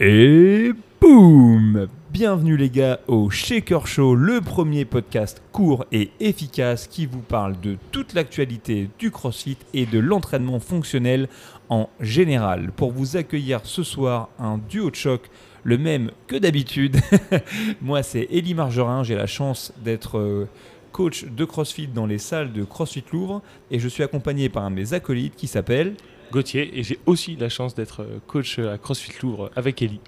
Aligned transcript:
Et 0.00 0.70
boum 1.00 1.88
Bienvenue 2.12 2.56
les 2.56 2.70
gars 2.70 3.00
au 3.08 3.30
Shaker 3.30 3.88
Show, 3.88 4.14
le 4.14 4.40
premier 4.40 4.84
podcast 4.84 5.42
court 5.50 5.86
et 5.90 6.10
efficace 6.20 6.86
qui 6.86 7.04
vous 7.04 7.18
parle 7.18 7.58
de 7.60 7.76
toute 7.90 8.14
l'actualité 8.14 8.90
du 9.00 9.10
CrossFit 9.10 9.56
et 9.74 9.86
de 9.86 9.98
l'entraînement 9.98 10.60
fonctionnel 10.60 11.28
en 11.68 11.90
général. 11.98 12.70
Pour 12.70 12.92
vous 12.92 13.16
accueillir 13.16 13.62
ce 13.64 13.82
soir, 13.82 14.28
un 14.38 14.58
duo 14.58 14.88
de 14.90 14.94
choc, 14.94 15.22
le 15.64 15.78
même 15.78 16.12
que 16.28 16.36
d'habitude. 16.36 16.96
Moi 17.82 18.04
c'est 18.04 18.28
Élie 18.30 18.54
Margerin, 18.54 19.02
j'ai 19.02 19.16
la 19.16 19.26
chance 19.26 19.72
d'être 19.82 20.18
euh, 20.18 20.48
coach 20.92 21.24
de 21.24 21.44
CrossFit 21.44 21.88
dans 21.88 22.06
les 22.06 22.18
salles 22.18 22.52
de 22.52 22.62
CrossFit 22.62 23.02
Louvre 23.12 23.42
et 23.72 23.80
je 23.80 23.88
suis 23.88 24.04
accompagné 24.04 24.48
par 24.48 24.62
un 24.62 24.70
de 24.70 24.76
mes 24.76 24.94
acolytes 24.94 25.34
qui 25.34 25.48
s'appelle... 25.48 25.94
Gauthier 26.30 26.78
et 26.78 26.82
j'ai 26.82 26.98
aussi 27.06 27.36
la 27.36 27.48
chance 27.48 27.74
d'être 27.74 28.02
euh, 28.02 28.18
coach 28.26 28.58
à 28.58 28.78
CrossFit 28.78 29.12
Louvre 29.22 29.50
avec 29.56 29.82
Ellie. 29.82 30.00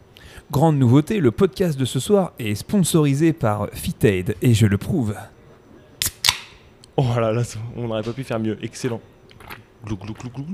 Grande 0.51 0.79
nouveauté, 0.79 1.21
le 1.21 1.31
podcast 1.31 1.79
de 1.79 1.85
ce 1.85 2.01
soir 2.01 2.33
est 2.39 2.55
sponsorisé 2.55 3.33
par 3.33 3.69
FitAid 3.73 4.37
et 4.43 4.55
je 4.55 4.67
le 4.67 4.79
prouve. 4.79 5.15
Oh 6.97 7.07
là 7.17 7.33
là, 7.33 7.43
on 7.77 7.89
n'aurait 7.89 8.03
pas 8.03 8.13
pu 8.13 8.25
faire 8.25 8.39
mieux. 8.39 8.59
Excellent. 8.63 9.01
Glou, 9.85 9.97
glou, 9.97 10.13
glou, 10.13 10.29
glou. 10.31 10.45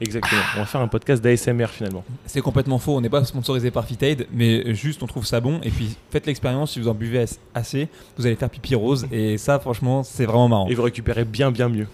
Exactement. 0.00 0.42
On 0.56 0.58
va 0.60 0.66
faire 0.66 0.80
un 0.82 0.88
podcast 0.88 1.22
d'ASMR 1.22 1.68
finalement. 1.68 2.04
C'est 2.26 2.42
complètement 2.42 2.78
faux, 2.78 2.94
on 2.96 3.00
n'est 3.00 3.08
pas 3.08 3.24
sponsorisé 3.24 3.70
par 3.70 3.86
FitAid, 3.86 4.26
mais 4.32 4.74
juste 4.74 5.02
on 5.02 5.06
trouve 5.06 5.24
ça 5.24 5.40
bon. 5.40 5.58
Et 5.62 5.70
puis 5.70 5.96
faites 6.10 6.26
l'expérience, 6.26 6.72
si 6.72 6.80
vous 6.80 6.88
en 6.88 6.94
buvez 6.94 7.20
as- 7.20 7.38
assez, 7.54 7.88
vous 8.18 8.26
allez 8.26 8.36
faire 8.36 8.50
pipi 8.50 8.74
rose. 8.74 9.06
Et 9.10 9.38
ça, 9.38 9.58
franchement, 9.58 10.02
c'est 10.02 10.26
vraiment 10.26 10.48
marrant. 10.48 10.68
Et 10.68 10.74
vous 10.74 10.82
récupérez 10.82 11.24
bien, 11.24 11.50
bien 11.50 11.68
mieux. 11.70 11.86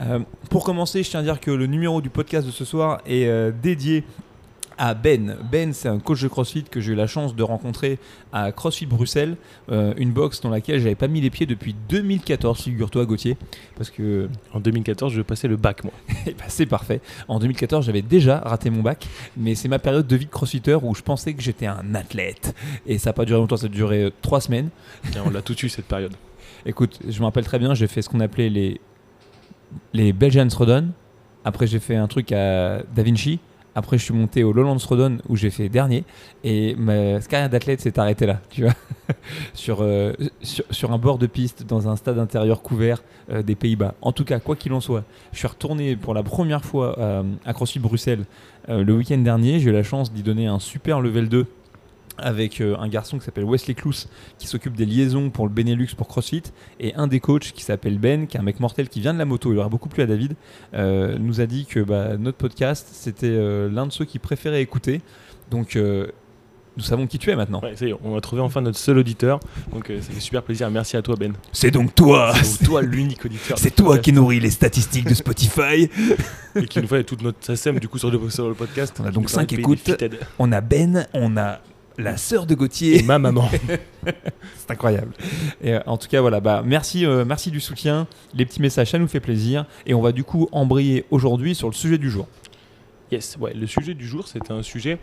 Euh, 0.00 0.20
pour 0.50 0.64
commencer, 0.64 1.02
je 1.02 1.10
tiens 1.10 1.20
à 1.20 1.22
dire 1.22 1.40
que 1.40 1.50
le 1.50 1.66
numéro 1.66 2.00
du 2.00 2.10
podcast 2.10 2.46
de 2.46 2.52
ce 2.52 2.64
soir 2.64 3.00
est 3.06 3.26
euh, 3.26 3.50
dédié 3.50 4.04
à 4.78 4.94
Ben. 4.94 5.36
Ben, 5.50 5.72
c'est 5.72 5.88
un 5.88 5.98
coach 5.98 6.22
de 6.22 6.28
CrossFit 6.28 6.64
que 6.64 6.80
j'ai 6.80 6.92
eu 6.92 6.94
la 6.94 7.06
chance 7.06 7.34
de 7.34 7.42
rencontrer 7.42 7.98
à 8.32 8.52
CrossFit 8.52 8.86
Bruxelles, 8.86 9.36
euh, 9.70 9.94
une 9.96 10.12
box 10.12 10.40
dans 10.40 10.50
laquelle 10.50 10.80
j'avais 10.80 10.94
pas 10.94 11.08
mis 11.08 11.20
les 11.20 11.30
pieds 11.30 11.46
depuis 11.46 11.74
2014, 11.88 12.62
figure-toi 12.62 13.06
Gauthier, 13.06 13.36
parce 13.76 13.90
que 13.90 14.28
En 14.52 14.60
2014, 14.60 15.12
je 15.12 15.18
vais 15.18 15.24
passer 15.24 15.48
le 15.48 15.56
bac, 15.56 15.84
moi. 15.84 15.92
eh 16.26 16.32
ben, 16.32 16.44
c'est 16.48 16.66
parfait. 16.66 17.00
En 17.28 17.38
2014, 17.38 17.86
j'avais 17.86 18.02
déjà 18.02 18.38
raté 18.38 18.70
mon 18.70 18.82
bac, 18.82 19.06
mais 19.36 19.54
c'est 19.54 19.68
ma 19.68 19.78
période 19.78 20.06
de 20.06 20.16
vie 20.16 20.26
de 20.26 20.30
crossfitter 20.30 20.76
où 20.82 20.94
je 20.94 21.02
pensais 21.02 21.34
que 21.34 21.42
j'étais 21.42 21.66
un 21.66 21.94
athlète. 21.94 22.54
Et 22.86 22.98
ça 22.98 23.10
n'a 23.10 23.14
pas 23.14 23.24
duré 23.24 23.38
longtemps, 23.38 23.56
ça 23.56 23.66
a 23.66 23.68
duré 23.68 24.04
euh, 24.04 24.10
trois 24.22 24.40
semaines. 24.40 24.70
Et 25.14 25.20
on 25.24 25.30
l'a 25.30 25.42
tout 25.42 25.56
eu 25.64 25.68
cette 25.68 25.86
période. 25.86 26.14
Écoute, 26.66 26.98
je 27.06 27.18
me 27.20 27.24
rappelle 27.24 27.44
très 27.44 27.58
bien, 27.58 27.74
j'ai 27.74 27.86
fait 27.86 28.02
ce 28.02 28.08
qu'on 28.08 28.20
appelait 28.20 28.48
les, 28.48 28.80
les 29.92 30.12
Belgian 30.12 30.48
Rodon. 30.54 30.88
Après, 31.44 31.66
j'ai 31.66 31.78
fait 31.78 31.96
un 31.96 32.06
truc 32.06 32.32
à 32.32 32.82
Da 32.94 33.02
Vinci. 33.02 33.38
Après, 33.74 33.98
je 33.98 34.04
suis 34.04 34.14
monté 34.14 34.44
au 34.44 34.52
Lowlands 34.52 34.78
Rodon 34.88 35.18
où 35.28 35.36
j'ai 35.36 35.50
fait 35.50 35.68
dernier. 35.68 36.04
Et 36.42 36.74
ma 36.76 37.20
carrière 37.20 37.50
d'athlète 37.50 37.80
s'est 37.80 37.98
arrêtée 37.98 38.26
là, 38.26 38.40
tu 38.50 38.62
vois. 38.62 38.74
sur, 39.54 39.78
euh, 39.80 40.12
sur, 40.42 40.64
sur 40.70 40.92
un 40.92 40.98
bord 40.98 41.18
de 41.18 41.26
piste, 41.26 41.64
dans 41.66 41.88
un 41.88 41.96
stade 41.96 42.18
intérieur 42.18 42.62
couvert 42.62 43.02
euh, 43.30 43.42
des 43.42 43.54
Pays-Bas. 43.54 43.94
En 44.00 44.12
tout 44.12 44.24
cas, 44.24 44.38
quoi 44.38 44.56
qu'il 44.56 44.72
en 44.72 44.80
soit, 44.80 45.04
je 45.32 45.38
suis 45.38 45.48
retourné 45.48 45.96
pour 45.96 46.14
la 46.14 46.22
première 46.22 46.64
fois 46.64 46.98
euh, 46.98 47.22
à 47.44 47.52
CrossFit 47.52 47.78
Bruxelles 47.78 48.24
le 48.66 48.94
week-end 48.94 49.18
dernier. 49.18 49.58
J'ai 49.58 49.68
eu 49.68 49.72
la 49.74 49.82
chance 49.82 50.10
d'y 50.10 50.22
donner 50.22 50.46
un 50.46 50.58
super 50.58 51.02
level 51.02 51.28
2 51.28 51.46
avec 52.18 52.60
euh, 52.60 52.76
un 52.78 52.88
garçon 52.88 53.18
qui 53.18 53.24
s'appelle 53.24 53.44
Wesley 53.44 53.74
Clous 53.74 54.06
qui 54.38 54.46
s'occupe 54.46 54.76
des 54.76 54.86
liaisons 54.86 55.30
pour 55.30 55.46
le 55.46 55.52
Benelux 55.52 55.88
pour 55.96 56.06
CrossFit 56.08 56.42
et 56.80 56.94
un 56.94 57.06
des 57.06 57.20
coachs 57.20 57.52
qui 57.52 57.62
s'appelle 57.64 57.98
Ben 57.98 58.26
qui 58.26 58.36
est 58.36 58.40
un 58.40 58.44
mec 58.44 58.60
mortel 58.60 58.88
qui 58.88 59.00
vient 59.00 59.12
de 59.14 59.18
la 59.18 59.24
moto 59.24 59.52
il 59.52 59.58
aura 59.58 59.68
beaucoup 59.68 59.88
plu 59.88 60.02
à 60.02 60.06
David 60.06 60.34
euh, 60.74 61.16
nous 61.18 61.40
a 61.40 61.46
dit 61.46 61.66
que 61.66 61.80
bah, 61.80 62.16
notre 62.16 62.38
podcast 62.38 62.88
c'était 62.92 63.26
euh, 63.26 63.68
l'un 63.70 63.86
de 63.86 63.92
ceux 63.92 64.04
qu'il 64.04 64.20
préférait 64.20 64.62
écouter 64.62 65.00
donc 65.50 65.76
nous 66.76 66.82
savons 66.82 67.06
qui 67.06 67.18
tu 67.18 67.30
es 67.30 67.36
maintenant 67.36 67.60
Ouais, 67.62 67.74
est, 67.80 67.94
on 68.02 68.16
a 68.16 68.20
trouvé 68.20 68.42
enfin 68.42 68.60
notre 68.60 68.78
seul 68.78 68.98
auditeur. 68.98 69.38
Donc 69.72 69.90
euh, 69.90 70.00
ça 70.00 70.10
fait 70.12 70.18
super 70.18 70.42
plaisir. 70.42 70.68
Merci 70.72 70.96
à 70.96 71.02
toi, 71.02 71.14
Ben. 71.16 71.32
c'est 71.52 71.70
donc 71.70 71.94
toi 71.94 72.34
C'est 72.42 72.64
toi 72.64 72.82
l'unique 72.82 73.24
auditeur. 73.24 73.56
c'est 73.58 73.68
ce 73.68 73.74
toi 73.76 73.86
podcast. 73.86 74.04
qui 74.06 74.12
nourris 74.12 74.40
les 74.40 74.50
statistiques 74.50 75.08
de 75.08 75.14
Spotify 75.14 75.88
Et 76.56 76.64
qui 76.66 76.80
nous 76.80 76.88
fait 76.88 77.04
toute 77.04 77.22
notre 77.22 77.44
SACEM 77.44 77.78
du 77.78 77.86
coup 77.88 77.98
sur 77.98 78.10
le, 78.10 78.28
sur 78.28 78.48
le 78.48 78.54
podcast. 78.54 78.96
On 79.00 79.04
a 79.04 79.12
donc 79.12 79.26
Qui 79.28 79.32
nous 79.36 79.36
permet 79.36 79.42
cinq 79.42 79.42
de 79.42 79.48
payer 79.50 79.60
écoutes. 79.60 79.86
des 79.86 79.92
Fitted. 79.92 80.18
on 80.40 80.50
a 80.50 80.60
Ben 80.60 81.06
on 81.14 81.36
a 81.36 81.60
la 81.98 82.16
sœur 82.16 82.46
de 82.46 82.54
Et 82.54 82.56
Gauthier 82.56 83.02
ma 83.02 83.18
maman. 83.18 83.48
C'est 84.56 84.70
incroyable. 84.70 85.12
Et 85.62 85.74
euh, 85.74 85.80
en 85.86 85.96
tout 85.96 86.08
cas, 86.08 86.20
voilà, 86.20 86.40
bah, 86.40 86.62
merci, 86.64 87.06
euh, 87.06 87.24
merci 87.24 87.50
du 87.50 87.60
soutien. 87.60 88.06
Les 88.34 88.44
petits 88.46 88.62
messages, 88.62 88.90
ça 88.90 88.98
nous 88.98 89.08
fait 89.08 89.20
plaisir. 89.20 89.66
Et 89.86 89.94
on 89.94 90.00
va 90.00 90.12
du 90.12 90.24
coup 90.24 90.48
embrayer 90.52 91.04
aujourd'hui 91.10 91.54
sur 91.54 91.68
le 91.68 91.74
sujet 91.74 91.98
du 91.98 92.10
jour. 92.10 92.26
Yes, 93.12 93.36
ouais, 93.40 93.54
le 93.54 93.66
sujet 93.66 93.94
du 93.94 94.06
jour, 94.06 94.26
c'était 94.26 94.52
un 94.52 94.62
sujet. 94.62 94.98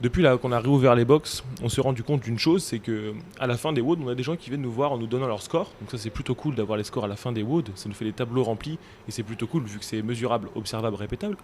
Depuis 0.00 0.22
là 0.22 0.36
qu'on 0.36 0.50
a 0.50 0.58
réouvert 0.58 0.96
les 0.96 1.04
box, 1.04 1.44
on 1.62 1.68
s'est 1.68 1.80
rendu 1.80 2.02
compte 2.02 2.22
d'une 2.22 2.38
chose, 2.38 2.64
c'est 2.64 2.80
que 2.80 3.14
à 3.38 3.46
la 3.46 3.56
fin 3.56 3.72
des 3.72 3.80
WOD, 3.80 4.00
on 4.04 4.08
a 4.08 4.16
des 4.16 4.24
gens 4.24 4.34
qui 4.34 4.50
viennent 4.50 4.62
nous 4.62 4.72
voir 4.72 4.90
en 4.90 4.98
nous 4.98 5.06
donnant 5.06 5.28
leur 5.28 5.40
score. 5.42 5.70
Donc 5.80 5.92
ça 5.92 5.98
c'est 5.98 6.10
plutôt 6.10 6.34
cool 6.34 6.56
d'avoir 6.56 6.76
les 6.76 6.82
scores 6.82 7.04
à 7.04 7.08
la 7.08 7.14
fin 7.14 7.30
des 7.30 7.44
WOD, 7.44 7.70
ça 7.76 7.88
nous 7.88 7.94
fait 7.94 8.06
des 8.06 8.12
tableaux 8.12 8.42
remplis 8.42 8.80
et 9.06 9.12
c'est 9.12 9.22
plutôt 9.22 9.46
cool 9.46 9.62
vu 9.62 9.78
que 9.78 9.84
c'est 9.84 10.02
mesurable, 10.02 10.48
observable, 10.56 10.96
répétable. 10.96 11.36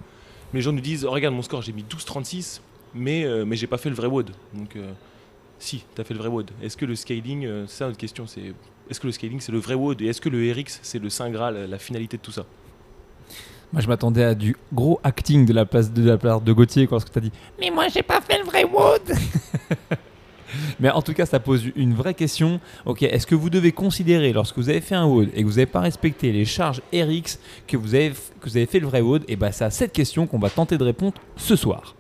Mais 0.53 0.59
les 0.59 0.63
gens 0.63 0.73
nous 0.73 0.81
disent 0.81 1.05
oh, 1.05 1.13
regarde 1.13 1.37
mon 1.37 1.43
score, 1.43 1.63
j'ai 1.63 1.73
mis 1.73 1.85
12,36, 1.85 2.61
mais 2.95 3.25
euh, 3.25 3.45
mais 3.45 3.57
j'ai 3.57 3.67
pas 3.67 3.79
fait 3.79 3.91
le 3.91 3.95
vrai 3.95 4.07
WOD. 4.07 4.31
Donc 4.55 4.77
euh, 4.77 4.93
si, 5.59 5.85
tu 5.95 6.01
as 6.01 6.05
fait 6.05 6.15
le 6.15 6.21
vrai 6.21 6.29
WOD. 6.29 6.51
Est-ce 6.63 6.77
que 6.77 6.87
le 6.87 6.95
scaling, 6.95 7.47
euh, 7.47 7.67
c'est 7.67 7.79
ça 7.79 7.87
notre 7.87 7.99
question, 7.99 8.27
c'est 8.27 8.55
est-ce 8.91 9.01
que 9.01 9.07
le 9.07 9.13
scaling 9.13 9.41
c'est 9.41 9.53
le 9.53 9.59
vrai 9.59 9.75
WOD? 9.75 10.03
Et 10.03 10.07
est-ce 10.07 10.21
que 10.21 10.29
le 10.29 10.53
RX 10.53 10.81
c'est 10.83 10.99
le 10.99 11.11
saint 11.11 11.31
graal, 11.31 11.69
la 11.69 11.79
finalité 11.79 12.17
de 12.17 12.23
tout 12.23 12.33
ça? 12.33 12.45
Moi, 13.71 13.83
je 13.83 13.89
m'attendais 13.89 14.25
à 14.25 14.35
du 14.35 14.57
gros 14.73 14.99
acting 15.05 15.45
de 15.45 15.53
la, 15.53 15.67
place 15.67 15.93
de, 15.93 16.03
la 16.03 16.17
part 16.17 16.41
de 16.41 16.53
Gauthier 16.55 16.89
lorsque 16.91 17.13
tu 17.13 17.19
as 17.19 17.21
dit 17.21 17.33
Mais 17.61 17.71
moi, 17.71 17.89
j'ai 17.89 18.03
pas 18.03 18.21
fait 18.23 18.39
le 18.39 18.45
vrai 18.45 18.65
Wood 18.65 19.03
Mais 20.81 20.89
en 20.89 21.03
tout 21.03 21.13
cas, 21.13 21.27
ça 21.27 21.39
pose 21.39 21.65
une 21.77 21.93
vraie 21.93 22.15
question. 22.15 22.61
Ok, 22.87 23.03
est-ce 23.03 23.27
que 23.27 23.35
vous 23.35 23.51
devez 23.51 23.73
considérer, 23.73 24.33
lorsque 24.33 24.57
vous 24.57 24.71
avez 24.71 24.81
fait 24.81 24.95
un 24.95 25.05
WOD 25.05 25.29
et 25.35 25.43
que 25.43 25.47
vous 25.47 25.55
n'avez 25.55 25.67
pas 25.67 25.81
respecté 25.81 26.33
les 26.33 26.47
charges 26.47 26.81
RX, 26.95 27.39
que 27.67 27.77
vous 27.77 27.95
avez, 27.95 28.13
que 28.41 28.49
vous 28.49 28.57
avez 28.57 28.65
fait 28.65 28.81
le 28.81 28.87
vrai 28.87 29.03
WOD 29.03 29.25
Et 29.29 29.37
bah, 29.37 29.53
c'est 29.53 29.65
à 29.65 29.71
cette 29.71 29.93
question 29.93 30.27
qu'on 30.27 30.39
va 30.39 30.49
tenter 30.49 30.79
de 30.79 30.85
répondre 30.85 31.15
ce 31.37 31.55
soir. 31.55 31.95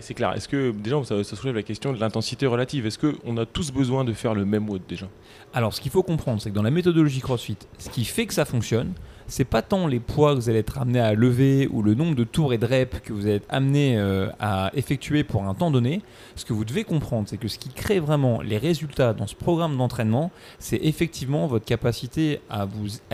C'est 0.00 0.14
clair. 0.14 0.32
Est-ce 0.34 0.48
que 0.48 0.70
déjà 0.70 1.02
ça, 1.04 1.22
ça 1.24 1.36
soulève 1.36 1.56
la 1.56 1.62
question 1.62 1.92
de 1.92 1.98
l'intensité 1.98 2.46
relative 2.46 2.86
Est-ce 2.86 2.98
qu'on 2.98 3.36
a 3.36 3.46
tous 3.46 3.72
besoin 3.72 4.04
de 4.04 4.12
faire 4.12 4.34
le 4.34 4.44
même 4.44 4.68
WOD 4.68 4.82
déjà? 4.88 5.08
Alors, 5.52 5.74
ce 5.74 5.80
qu'il 5.80 5.90
faut 5.90 6.02
comprendre, 6.02 6.40
c'est 6.40 6.50
que 6.50 6.54
dans 6.54 6.62
la 6.62 6.70
méthodologie 6.70 7.20
CrossFit, 7.20 7.58
ce 7.78 7.90
qui 7.90 8.04
fait 8.04 8.26
que 8.26 8.34
ça 8.34 8.44
fonctionne, 8.44 8.92
c'est 9.30 9.44
pas 9.44 9.62
tant 9.62 9.86
les 9.86 10.00
poids 10.00 10.34
que 10.34 10.40
vous 10.40 10.48
allez 10.50 10.58
être 10.58 10.78
amené 10.78 10.98
à 10.98 11.14
lever 11.14 11.68
ou 11.70 11.82
le 11.82 11.94
nombre 11.94 12.16
de 12.16 12.24
tours 12.24 12.52
et 12.52 12.58
de 12.58 12.66
reps 12.66 13.00
que 13.00 13.12
vous 13.12 13.26
allez 13.26 13.36
être 13.36 13.46
amené 13.48 13.96
euh, 13.96 14.28
à 14.40 14.70
effectuer 14.74 15.22
pour 15.22 15.44
un 15.44 15.54
temps 15.54 15.70
donné. 15.70 16.02
Ce 16.34 16.44
que 16.44 16.52
vous 16.52 16.64
devez 16.64 16.84
comprendre, 16.84 17.28
c'est 17.28 17.36
que 17.36 17.48
ce 17.48 17.58
qui 17.58 17.68
crée 17.70 18.00
vraiment 18.00 18.42
les 18.42 18.58
résultats 18.58 19.14
dans 19.14 19.28
ce 19.28 19.36
programme 19.36 19.76
d'entraînement, 19.76 20.32
c'est 20.58 20.80
effectivement 20.82 21.46
votre 21.46 21.64
capacité 21.64 22.40
à 22.50 22.66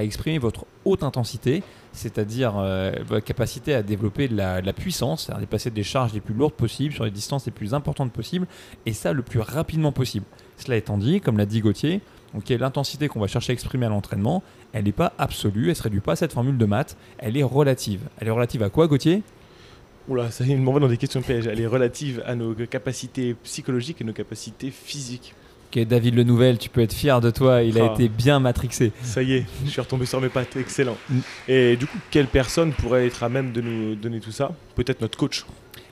exprimer 0.03 0.39
votre 0.39 0.65
haute 0.87 1.03
intensité, 1.03 1.63
c'est-à-dire 1.97 2.55
euh, 2.59 2.93
votre 3.07 3.25
capacité 3.25 3.75
à 3.75 3.83
développer 3.83 4.29
de 4.29 4.37
la, 4.37 4.73
puissance, 4.73 5.25
c'est-à-dire 5.25 5.41
dépasser 5.41 5.71
des 5.71 5.83
charges 5.83 6.13
les 6.13 6.21
plus 6.21 6.35
lourdes 6.35 6.53
possibles 6.53 6.95
sur 6.95 7.05
les 7.05 7.11
distances 7.11 7.47
les 7.47 7.53
plus 7.53 7.75
importantes 7.75 8.13
possibles, 8.13 8.47
et 8.85 8.93
ça 8.93 9.13
le 9.13 9.23
plus 9.23 9.41
rapidement 9.41 9.93
possible. 9.93 10.27
Cela 10.59 10.77
étant 10.77 10.99
dit, 10.99 11.21
comme 11.21 11.39
l'a 11.39 11.47
dit 11.47 11.61
Gauthier, 11.61 12.03
l'intensité 12.51 13.09
qu'on 13.09 13.21
va 13.21 13.27
chercher 13.27 13.53
à 13.53 13.55
exprimer 13.55 13.87
à 13.87 13.89
l'entraînement, 13.89 14.43
elle 14.73 14.85
n'est 14.85 14.93
pas 14.93 15.15
absolue, 15.19 15.65
elle 15.65 15.71
ne 15.71 15.75
se 15.75 15.83
réduit 15.83 16.01
pas 16.01 16.13
à 16.13 16.17
cette 16.17 16.33
formule 16.33 16.59
de 16.59 16.67
maths, 16.67 16.97
elle 17.19 17.37
est 17.37 17.43
relative. 17.43 18.01
Elle 18.19 18.29
est 18.29 18.33
relative 18.33 18.63
à 18.63 18.69
quoi, 18.69 18.87
Gauthier? 18.87 19.23
Oula, 20.09 20.31
ça 20.31 20.45
y 20.45 20.53
est, 20.53 20.55
il 20.55 20.61
m'envoie 20.61 20.81
dans 20.81 20.89
des 20.89 20.99
questions 20.99 21.23
pièges. 21.23 21.47
Elle 21.47 21.61
est 21.61 21.67
relative 21.67 22.23
à 22.27 22.35
nos 22.35 22.55
capacités 22.55 23.35
psychologiques 23.43 24.01
et 24.03 24.05
nos 24.05 24.13
capacités 24.13 24.71
physiques. 24.71 25.35
Ok, 25.73 25.83
David 25.85 26.15
Le 26.15 26.23
Nouvel, 26.23 26.59
tu 26.59 26.69
peux 26.69 26.81
être 26.81 26.93
fier 26.95 27.21
de 27.21 27.31
toi, 27.31 27.63
il 27.63 27.79
a 27.81 27.89
Ah. 27.91 27.95
été 27.95 28.09
bien 28.09 28.39
matrixé. 28.41 28.93
Ça 29.03 29.23
y 29.23 29.35
est, 29.35 29.47
je 29.65 29.71
suis 29.71 29.81
retombé 29.81 30.07
sur 30.07 30.21
mes 30.21 30.29
pattes. 30.29 30.57
Excellent. 30.57 30.97
Mm. 31.11 31.19
Et 31.49 31.77
du 31.77 31.87
coup, 31.87 31.99
quelle 32.11 32.27
personne 32.27 32.73
pourrait 32.73 33.07
être 33.07 33.23
à 33.25 33.29
même 33.29 33.53
de 33.53 33.61
nous 33.61 33.95
donner 33.97 34.21
tout 34.21 34.31
ça? 34.33 34.53
Peut-être 34.77 35.01
notre 35.01 35.19
coach. 35.19 35.45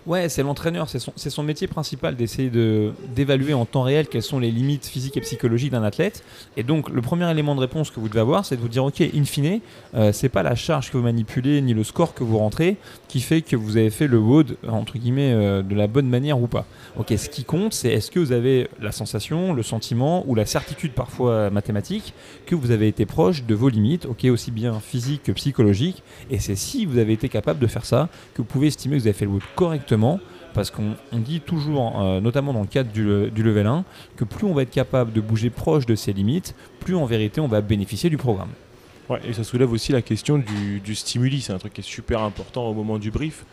Ouais, 0.06 0.28
c'est 0.28 0.42
l'entraîneur, 0.42 0.86
c'est 0.90 1.30
son, 1.30 1.42
métier 1.42 1.66
principal 1.66 2.14
d'essayer 2.14 2.50
de, 2.50 2.92
d'évaluer 3.14 3.54
en 3.54 3.64
temps 3.64 3.82
réel 3.82 4.06
quelles 4.06 4.22
sont 4.22 4.38
les 4.38 4.50
limites 4.50 4.84
physiques 4.84 5.16
et 5.16 5.22
psychologiques 5.22 5.72
d'un 5.72 5.82
athlète. 5.82 6.22
Et 6.58 6.62
donc, 6.62 6.90
le 6.90 7.00
premier 7.00 7.30
élément 7.30 7.54
de 7.54 7.60
réponse 7.60 7.90
que 7.90 8.00
vous 8.00 8.10
devez 8.10 8.20
avoir, 8.20 8.44
c'est 8.44 8.56
de 8.56 8.60
vous 8.60 8.68
dire, 8.68 8.84
ok, 8.84 9.00
in 9.00 9.24
fine, 9.24 9.60
euh, 9.94 10.12
c'est 10.12 10.28
pas 10.28 10.42
la 10.42 10.56
charge 10.56 10.90
que 10.90 10.98
vous 10.98 11.04
manipulez 11.04 11.62
ni 11.62 11.72
le 11.72 11.84
score 11.84 12.12
que 12.12 12.22
vous 12.22 12.36
rentrez 12.36 12.76
qui 13.08 13.20
fait 13.20 13.40
que 13.40 13.56
vous 13.56 13.78
avez 13.78 13.88
fait 13.88 14.06
le 14.06 14.18
WOD, 14.18 14.56
entre 14.68 14.98
guillemets, 14.98 15.32
euh, 15.32 15.62
de 15.62 15.74
la 15.74 15.86
bonne 15.86 16.08
manière 16.08 16.38
ou 16.38 16.48
pas. 16.48 16.66
Ok, 16.98 17.14
ce 17.16 17.30
qui 17.30 17.44
compte, 17.44 17.72
c'est 17.72 17.88
est-ce 17.88 18.10
que 18.10 18.20
vous 18.20 18.32
avez 18.32 18.68
la 18.82 18.92
sensation, 18.92 19.54
le 19.54 19.62
sentiment 19.62 20.24
ou 20.26 20.34
la 20.34 20.44
certitude 20.44 20.92
parfois 20.92 21.48
mathématique 21.48 22.12
que 22.44 22.54
vous 22.54 22.72
avez 22.72 22.88
été 22.88 23.06
proche 23.06 23.44
de 23.44 23.54
vos 23.54 23.70
limites, 23.70 24.04
ok, 24.04 24.24
aussi 24.24 24.50
bien 24.50 24.80
physiques 24.80 25.22
que 25.22 25.32
psychologiques. 25.32 26.02
Et 26.30 26.40
c'est 26.40 26.56
si 26.56 26.84
vous 26.84 26.98
avez 26.98 27.14
été 27.14 27.30
capable 27.30 27.58
de 27.58 27.66
faire 27.66 27.86
ça 27.86 28.10
que 28.34 28.42
vous 28.42 28.48
pouvez 28.48 28.66
estimer 28.66 28.96
que 28.96 29.02
vous 29.02 29.06
avez 29.06 29.16
fait 29.16 29.24
le 29.24 29.30
WOD 29.30 29.42
correctement 29.54 29.93
parce 30.54 30.70
qu'on 30.70 30.94
on 31.12 31.18
dit 31.18 31.40
toujours, 31.40 32.00
euh, 32.00 32.20
notamment 32.20 32.52
dans 32.52 32.62
le 32.62 32.66
cadre 32.66 32.90
du, 32.90 33.42
level 33.42 33.66
1, 33.66 33.84
que 34.16 34.24
plus 34.24 34.46
on 34.46 34.54
va 34.54 34.62
être 34.62 34.70
capable 34.70 35.12
de 35.12 35.20
bouger 35.20 35.50
proche 35.50 35.84
de 35.84 35.94
ses 35.94 36.12
limites, 36.12 36.54
plus 36.80 36.94
en 36.94 37.04
vérité 37.04 37.40
on 37.40 37.48
va 37.48 37.60
bénéficier 37.60 38.08
du 38.08 38.16
programme. 38.16 38.50
Ouais, 39.10 39.20
et 39.28 39.34
ça 39.34 39.44
soulève 39.44 39.70
aussi 39.70 39.92
la 39.92 40.00
question 40.00 40.38
du, 40.38 40.80
du 40.80 40.94
stimuli. 40.94 41.42
C'est 41.42 41.52
un 41.52 41.58
truc 41.58 41.74
qui 41.74 41.82
est 41.82 41.84
super 41.84 42.22
important 42.22 42.68
au 42.68 42.72
moment 42.72 42.98
du 42.98 43.10
brief. 43.10 43.44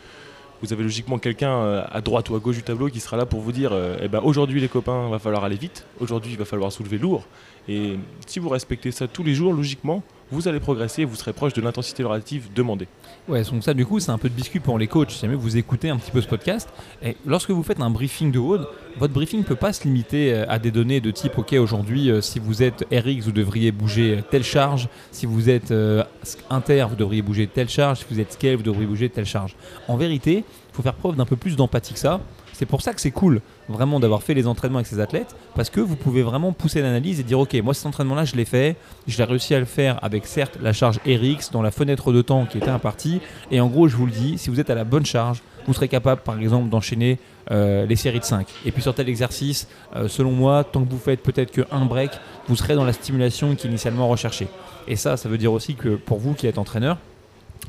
vous 0.62 0.72
avez 0.72 0.82
logiquement 0.82 1.18
quelqu'un 1.18 1.50
euh, 1.50 1.84
à 1.90 2.00
droite 2.00 2.30
ou 2.30 2.36
à 2.36 2.38
gauche 2.38 2.56
du 2.56 2.62
tableau 2.62 2.88
qui 2.88 3.00
sera 3.00 3.18
là 3.18 3.26
pour 3.26 3.40
vous 3.40 3.52
dire 3.52 3.72
euh, 3.72 3.98
eh 4.00 4.08
ben, 4.08 4.20
aujourd'hui 4.22 4.60
les 4.60 4.68
copains, 4.68 5.10
va 5.10 5.18
falloir 5.18 5.44
aller 5.44 5.56
vite, 5.56 5.84
aujourd'hui 6.00 6.32
il 6.32 6.38
va 6.38 6.46
falloir 6.46 6.72
soulever 6.72 6.96
lourd. 6.96 7.26
Et 7.68 7.98
si 8.26 8.38
vous 8.38 8.48
respectez 8.48 8.92
ça 8.92 9.06
tous 9.08 9.22
les 9.22 9.34
jours, 9.34 9.52
logiquement, 9.52 10.02
vous 10.32 10.48
allez 10.48 10.60
progresser 10.60 11.04
vous 11.04 11.14
serez 11.14 11.32
proche 11.32 11.52
de 11.52 11.60
l'intensité 11.60 12.02
relative 12.02 12.48
demandée. 12.54 12.88
Ouais, 13.28 13.42
donc 13.44 13.62
ça, 13.62 13.74
du 13.74 13.86
coup, 13.86 14.00
c'est 14.00 14.10
un 14.10 14.18
peu 14.18 14.28
de 14.28 14.34
biscuit 14.34 14.60
pour 14.60 14.78
les 14.78 14.86
coachs. 14.86 15.10
Si 15.10 15.20
jamais 15.20 15.34
vous 15.34 15.56
écoutez 15.56 15.90
un 15.90 15.96
petit 15.96 16.10
peu 16.10 16.20
ce 16.20 16.26
podcast, 16.26 16.68
et 17.02 17.16
lorsque 17.26 17.50
vous 17.50 17.62
faites 17.62 17.80
un 17.80 17.90
briefing 17.90 18.32
de 18.32 18.38
WOD, 18.38 18.66
votre 18.96 19.12
briefing 19.12 19.40
ne 19.40 19.44
peut 19.44 19.56
pas 19.56 19.72
se 19.72 19.84
limiter 19.84 20.32
euh, 20.32 20.44
à 20.48 20.58
des 20.58 20.70
données 20.70 21.00
de 21.00 21.10
type 21.10 21.38
OK, 21.38 21.52
aujourd'hui, 21.52 22.10
euh, 22.10 22.20
si 22.20 22.38
vous 22.38 22.62
êtes 22.62 22.86
RX, 22.90 23.20
vous 23.24 23.32
devriez 23.32 23.72
bouger 23.72 24.24
telle 24.30 24.42
charge. 24.42 24.88
Si 25.10 25.26
vous 25.26 25.50
êtes 25.50 25.70
euh, 25.70 26.02
Inter, 26.50 26.86
vous 26.88 26.96
devriez 26.96 27.22
bouger 27.22 27.46
telle 27.46 27.68
charge. 27.68 27.98
Si 27.98 28.06
vous 28.10 28.18
êtes 28.18 28.32
Scale, 28.32 28.56
vous 28.56 28.62
devriez 28.62 28.86
bouger 28.86 29.08
telle 29.08 29.26
charge. 29.26 29.54
En 29.86 29.96
vérité, 29.96 30.44
il 30.72 30.74
faut 30.74 30.82
faire 30.82 30.94
preuve 30.94 31.16
d'un 31.16 31.26
peu 31.26 31.36
plus 31.36 31.56
d'empathie 31.56 31.92
que 31.92 32.00
ça. 32.00 32.20
C'est 32.52 32.66
pour 32.66 32.82
ça 32.82 32.92
que 32.92 33.00
c'est 33.00 33.10
cool 33.10 33.40
vraiment 33.68 34.00
d'avoir 34.00 34.22
fait 34.22 34.34
les 34.34 34.46
entraînements 34.46 34.78
avec 34.78 34.86
ces 34.86 35.00
athlètes 35.00 35.34
parce 35.54 35.70
que 35.70 35.80
vous 35.80 35.96
pouvez 35.96 36.22
vraiment 36.22 36.52
pousser 36.52 36.82
l'analyse 36.82 37.20
et 37.20 37.22
dire 37.22 37.38
ok 37.40 37.54
moi 37.62 37.74
cet 37.74 37.86
entraînement 37.86 38.14
là 38.14 38.24
je 38.24 38.36
l'ai 38.36 38.44
fait, 38.44 38.76
je 39.06 39.18
l'ai 39.18 39.24
réussi 39.24 39.54
à 39.54 39.58
le 39.58 39.64
faire 39.64 39.98
avec 40.02 40.26
certes 40.26 40.58
la 40.60 40.72
charge 40.72 40.98
RX 41.06 41.50
dans 41.52 41.62
la 41.62 41.70
fenêtre 41.70 42.12
de 42.12 42.22
temps 42.22 42.44
qui 42.46 42.58
était 42.58 42.68
impartie 42.68 43.20
et 43.50 43.60
en 43.60 43.68
gros 43.68 43.88
je 43.88 43.96
vous 43.96 44.06
le 44.06 44.12
dis 44.12 44.38
si 44.38 44.50
vous 44.50 44.60
êtes 44.60 44.70
à 44.70 44.74
la 44.74 44.84
bonne 44.84 45.06
charge 45.06 45.42
vous 45.66 45.74
serez 45.74 45.88
capable 45.88 46.22
par 46.22 46.38
exemple 46.38 46.68
d'enchaîner 46.68 47.18
euh, 47.50 47.86
les 47.86 47.96
séries 47.96 48.20
de 48.20 48.24
5 48.24 48.46
et 48.64 48.72
puis 48.72 48.82
sur 48.82 48.94
tel 48.94 49.08
exercice 49.08 49.68
euh, 49.96 50.08
selon 50.08 50.32
moi 50.32 50.64
tant 50.64 50.84
que 50.84 50.90
vous 50.90 50.98
faites 50.98 51.22
peut-être 51.22 51.52
que 51.52 51.62
un 51.70 51.84
break 51.84 52.10
vous 52.48 52.56
serez 52.56 52.74
dans 52.74 52.84
la 52.84 52.92
stimulation 52.92 53.54
qui 53.54 53.66
est 53.66 53.70
initialement 53.70 54.08
recherchée. 54.08 54.48
Et 54.88 54.96
ça 54.96 55.16
ça 55.16 55.28
veut 55.28 55.38
dire 55.38 55.52
aussi 55.52 55.74
que 55.74 55.96
pour 55.96 56.18
vous 56.18 56.34
qui 56.34 56.46
êtes 56.46 56.58
entraîneur 56.58 56.98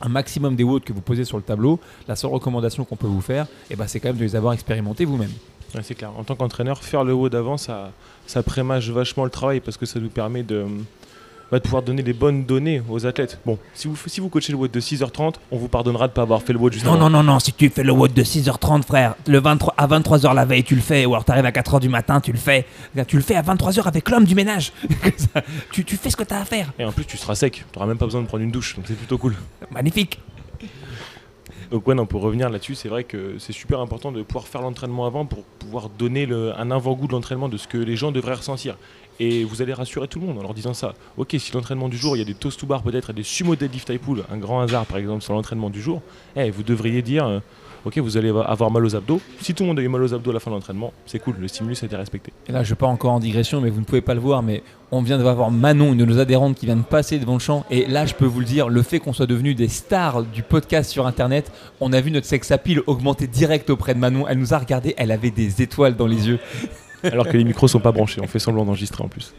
un 0.02 0.10
maximum 0.10 0.56
des 0.56 0.64
watts 0.64 0.84
que 0.84 0.94
vous 0.94 1.02
posez 1.02 1.26
sur 1.26 1.38
le 1.38 1.44
tableau, 1.44 1.80
la 2.08 2.16
seule 2.16 2.32
recommandation 2.32 2.84
qu'on 2.86 2.96
peut 2.96 3.08
vous 3.08 3.22
faire, 3.22 3.48
eh 3.70 3.76
ben, 3.76 3.88
c'est 3.88 4.00
quand 4.00 4.10
même 4.10 4.18
de 4.18 4.24
les 4.24 4.36
avoir 4.36 4.54
expérimentés 4.54 5.06
vous-même. 5.06 5.32
c'est 5.82 5.96
clair. 5.96 6.12
En 6.18 6.24
tant 6.24 6.36
qu'entraîneur, 6.36 6.84
faire 6.84 7.04
le 7.04 7.14
haut 7.14 7.30
d'avant, 7.30 7.58
ça, 7.58 7.92
ça 8.28 8.44
prémage 8.44 8.92
vachement 8.92 9.24
le 9.24 9.30
travail 9.30 9.60
parce 9.60 9.78
que 9.78 9.86
ça 9.86 10.00
nous 10.00 10.10
permet 10.10 10.44
de, 10.44 10.66
de 11.60 11.64
pouvoir 11.64 11.84
donner 11.84 12.02
les 12.02 12.14
bonnes 12.14 12.46
données 12.46 12.82
aux 12.90 13.06
athlètes. 13.06 13.40
Bon, 13.46 13.58
si 13.74 13.88
vous, 13.88 13.98
si 14.08 14.20
vous 14.20 14.30
coachez 14.30 14.52
le 14.52 14.58
WOD 14.58 14.72
de 14.72 14.80
6h30, 14.80 15.36
on 15.52 15.58
vous 15.58 15.68
pardonnera 15.68 16.08
de 16.08 16.12
ne 16.12 16.16
pas 16.16 16.22
avoir 16.22 16.42
fait 16.42 16.54
le 16.54 16.60
WOD 16.60 16.74
juste 16.74 16.86
Non, 16.86 16.98
non, 16.98 17.10
non, 17.10 17.24
non, 17.24 17.40
si 17.40 17.54
tu 17.54 17.70
fais 17.70 17.84
le 17.84 17.92
WOD 17.92 18.14
de 18.14 18.24
6h30, 18.24 18.84
frère, 18.84 19.16
le 19.28 19.40
23, 19.40 19.74
à 19.78 19.88
23h 19.88 20.34
la 20.34 20.46
veille, 20.46 20.64
tu 20.64 20.76
le 20.76 20.82
fais, 20.82 21.06
ou 21.06 21.14
alors 21.14 21.26
tu 21.26 21.32
arrives 21.32 21.46
à 21.46 21.52
4h 21.52 21.80
du 21.80 21.90
matin, 21.90 22.22
tu 22.22 22.32
le 22.32 22.38
fais. 22.38 22.66
Tu 23.08 23.16
le 23.16 23.24
fais 23.24 23.36
à 23.36 23.42
23h 23.42 23.84
avec 23.88 24.10
l'homme 24.10 24.26
du 24.26 24.36
ménage. 24.36 24.72
tu, 25.72 25.84
tu 25.84 25.98
fais 25.98 26.10
ce 26.10 26.16
que 26.16 26.24
tu 26.24 26.34
as 26.34 26.42
à 26.42 26.46
faire. 26.46 26.72
Et 26.80 26.86
en 26.86 26.92
plus, 26.92 27.06
tu 27.06 27.18
seras 27.18 27.36
sec, 27.36 27.66
tu 27.72 27.78
n'auras 27.78 27.88
même 27.88 27.98
pas 27.98 28.06
besoin 28.06 28.22
de 28.22 28.28
prendre 28.28 28.44
une 28.44 28.52
douche, 28.52 28.76
donc 28.76 28.86
c'est 28.88 28.98
plutôt 28.98 29.18
cool. 29.18 29.36
Magnifique. 29.72 30.20
Donc 31.74 31.88
ouais, 31.88 31.96
non, 31.96 32.06
pour 32.06 32.22
revenir 32.22 32.52
là-dessus, 32.52 32.76
c'est 32.76 32.88
vrai 32.88 33.04
que 33.04 33.38
c'est 33.40 33.52
super 33.52 33.80
important 33.80 34.12
de 34.12 34.22
pouvoir 34.22 34.48
faire 34.48 34.62
l'entraînement 34.62 35.08
avant 35.08 35.26
pour 35.26 35.44
pouvoir 35.44 35.90
donner 35.90 36.28
le, 36.28 36.54
un 36.56 36.70
avant-goût 36.70 37.08
de 37.08 37.14
l'entraînement 37.14 37.50
de 37.50 37.58
ce 37.58 37.68
que 37.68 37.80
les 37.80 37.96
gens 37.96 38.12
devraient 38.12 38.36
ressentir. 38.36 38.78
Et 39.20 39.44
vous 39.44 39.62
allez 39.62 39.74
rassurer 39.74 40.08
tout 40.08 40.20
le 40.20 40.28
monde 40.28 40.40
en 40.40 40.42
leur 40.42 40.54
disant 40.54 40.74
ça. 40.74 40.94
Ok, 41.18 41.36
si 41.38 41.54
l'entraînement 41.54 41.90
du 41.90 41.98
jour, 41.98 42.16
il 42.16 42.20
y 42.20 42.22
a 42.22 42.26
des 42.26 42.34
toast 42.34 42.60
to 42.60 42.66
bar 42.66 42.84
peut-être 42.84 43.12
et 43.12 43.14
des 43.14 43.24
sumo 43.24 43.56
deadlift 43.56 43.88
type 43.88 44.02
pull, 44.02 44.24
un 44.32 44.38
grand 44.38 44.62
hasard 44.62 44.86
par 44.86 44.98
exemple 44.98 45.24
sur 45.24 45.34
l'entraînement 45.34 45.70
du 45.70 45.82
jour, 45.82 46.02
eh, 46.36 46.50
vous 46.50 46.64
devriez 46.64 47.02
dire, 47.02 47.26
euh, 47.26 47.40
ok, 47.86 47.98
vous 48.00 48.18
allez 48.18 48.30
avoir 48.30 48.72
mal 48.72 48.86
aux 48.86 48.96
abdos. 48.96 49.22
Si 49.42 49.54
tout 49.54 49.64
le 49.64 49.68
monde 49.68 49.80
a 49.80 49.82
eu 49.82 49.88
mal 49.88 50.02
aux 50.02 50.14
abdos 50.14 50.32
à 50.32 50.34
la 50.34 50.40
fin 50.40 50.52
de 50.52 50.56
l'entraînement, 50.56 50.94
c'est 51.06 51.20
cool, 51.20 51.36
le 51.40 51.48
stimulus 51.48 51.84
a 51.84 51.86
été 51.86 51.96
respecté. 51.96 52.32
Et 52.48 52.52
là, 52.52 52.64
je 52.64 52.70
ne 52.70 52.76
vais 52.76 52.80
pas 52.80 52.88
encore 52.88 53.12
en 53.12 53.20
digression, 53.20 53.62
mais 53.62 53.70
vous 53.70 53.80
ne 53.80 53.86
pouvez 53.86 54.02
pas 54.02 54.14
le 54.14 54.20
voir, 54.20 54.42
mais 54.42 54.64
on 54.92 55.02
vient 55.02 55.18
de 55.18 55.24
voir 55.24 55.52
Manon, 55.52 55.94
une 55.94 55.98
de 55.98 56.06
nos 56.06 56.20
adhérentes, 56.20 56.56
qui 56.58 56.66
vient 56.66 56.76
de 56.76 56.82
passer 56.82 57.20
devant 57.20 57.34
le 57.34 57.40
champ. 57.40 57.66
Et 57.70 57.86
là, 57.86 58.06
je 58.06 58.14
peux 58.14 58.26
vous 58.26 58.40
le 58.40 58.46
dire, 58.46 58.70
le 58.70 58.82
fait 58.82 59.00
qu'on 59.00 59.14
soit 59.14 59.26
devenu 59.26 59.54
des 59.56 59.68
stars 59.68 60.24
du 60.24 60.44
podcast 60.44 60.90
sur 60.92 61.08
Internet, 61.08 61.52
on 61.82 61.94
a 61.94 62.02
vu 62.02 62.12
notre 62.12 62.28
sex 62.28 62.52
appeal 62.52 62.82
augmenter 62.88 63.28
direct 63.28 63.70
auprès 63.70 63.94
de 63.94 64.00
Manon. 64.00 64.28
Elle 64.28 64.40
nous 64.40 64.54
a 64.54 64.60
regardé, 64.60 64.94
elle 64.98 65.12
avait 65.12 65.32
des 65.32 65.62
étoiles 65.62 65.96
dans 65.96 66.08
les 66.08 66.28
yeux. 66.28 66.40
Alors 67.04 67.28
que 67.28 67.38
les 67.38 67.44
micros 67.44 67.68
sont 67.68 67.80
pas 67.80 67.92
branchés, 67.92 68.22
on 68.22 68.28
fait 68.28 68.40
semblant 68.40 68.66
d'enregistrer 68.66 69.04
en 69.04 69.08
plus. 69.08 69.34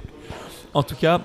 En 0.72 0.82
tout 0.82 0.96
cas, 0.96 1.20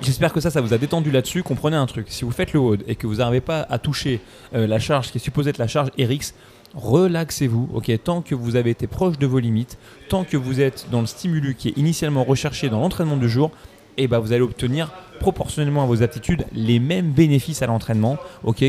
J'espère 0.00 0.32
que 0.32 0.40
ça, 0.40 0.50
ça 0.50 0.60
vous 0.60 0.72
a 0.72 0.78
détendu 0.78 1.10
là-dessus. 1.10 1.42
Comprenez 1.42 1.76
un 1.76 1.86
truc. 1.86 2.06
Si 2.08 2.24
vous 2.24 2.30
faites 2.30 2.52
le 2.52 2.60
WOD 2.60 2.84
et 2.88 2.96
que 2.96 3.06
vous 3.06 3.16
n'arrivez 3.16 3.40
pas 3.40 3.66
à 3.68 3.78
toucher 3.78 4.20
euh, 4.54 4.66
la 4.66 4.78
charge 4.78 5.10
qui 5.10 5.18
est 5.18 5.20
supposée 5.20 5.50
être 5.50 5.58
la 5.58 5.66
charge 5.68 5.90
RX, 5.98 6.34
relaxez-vous. 6.74 7.68
Tant 8.02 8.22
que 8.22 8.34
vous 8.34 8.56
avez 8.56 8.70
été 8.70 8.86
proche 8.86 9.18
de 9.18 9.26
vos 9.26 9.38
limites, 9.38 9.78
tant 10.08 10.24
que 10.24 10.36
vous 10.36 10.60
êtes 10.60 10.86
dans 10.90 11.00
le 11.00 11.06
stimulus 11.06 11.54
qui 11.56 11.68
est 11.68 11.76
initialement 11.76 12.24
recherché 12.24 12.68
dans 12.68 12.80
l'entraînement 12.80 13.16
du 13.16 13.28
jour, 13.28 13.50
et 13.96 14.08
ben 14.08 14.18
vous 14.18 14.32
allez 14.32 14.42
obtenir 14.42 14.90
proportionnellement 15.20 15.84
à 15.84 15.86
vos 15.86 16.02
aptitudes 16.02 16.44
les 16.52 16.80
mêmes 16.80 17.10
bénéfices 17.10 17.62
à 17.62 17.66
l'entraînement 17.66 18.16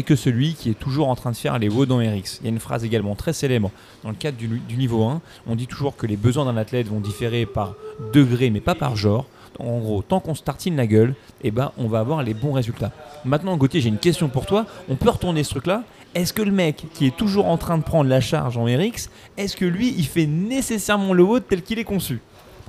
que 0.05 0.15
celui 0.15 0.53
qui 0.53 0.69
est 0.69 0.79
toujours 0.79 1.09
en 1.09 1.15
train 1.15 1.31
de 1.31 1.35
faire 1.35 1.57
les 1.57 1.69
WOD 1.69 1.91
en 1.91 1.97
RX. 1.97 2.39
Il 2.41 2.45
y 2.45 2.47
a 2.47 2.49
une 2.49 2.59
phrase 2.59 2.83
également 2.83 3.15
très 3.15 3.33
célèbre 3.33 3.71
dans 4.03 4.09
le 4.09 4.15
cadre 4.15 4.37
du, 4.37 4.61
niveau 4.77 5.03
1. 5.03 5.21
On 5.47 5.55
dit 5.55 5.67
toujours 5.67 5.95
que 5.95 6.05
les 6.05 6.17
besoins 6.17 6.45
d'un 6.45 6.57
athlète 6.57 6.87
vont 6.87 6.99
différer 6.99 7.45
par 7.45 7.73
degré 8.13 8.49
mais 8.49 8.61
pas 8.61 8.75
par 8.75 8.95
genre 8.95 9.25
en 9.59 9.79
gros, 9.79 10.01
tant 10.01 10.19
qu'on 10.19 10.33
se 10.33 10.41
tartine 10.41 10.75
la 10.75 10.87
gueule, 10.87 11.13
eh 11.43 11.51
ben, 11.51 11.71
on 11.77 11.87
va 11.87 11.99
avoir 11.99 12.23
les 12.23 12.33
bons 12.33 12.53
résultats. 12.53 12.91
Maintenant, 13.23 13.55
Gauthier, 13.55 13.81
j'ai 13.81 13.89
une 13.89 13.99
question 13.99 14.27
pour 14.27 14.47
toi. 14.47 14.65
On 14.89 14.95
peut 14.95 15.09
retourner 15.09 15.43
ce 15.43 15.51
truc-là. 15.51 15.83
Est-ce 16.15 16.33
que 16.33 16.41
le 16.41 16.51
mec 16.51 16.85
qui 16.93 17.05
est 17.05 17.15
toujours 17.15 17.47
en 17.47 17.57
train 17.57 17.77
de 17.77 17.83
prendre 17.83 18.09
la 18.09 18.19
charge 18.19 18.57
en 18.57 18.65
RX, 18.65 19.09
est-ce 19.37 19.55
que 19.55 19.65
lui, 19.65 19.93
il 19.97 20.05
fait 20.05 20.25
nécessairement 20.25 21.13
le 21.13 21.23
WOD 21.23 21.43
tel 21.47 21.61
qu'il 21.61 21.79
est 21.79 21.83
conçu? 21.83 22.19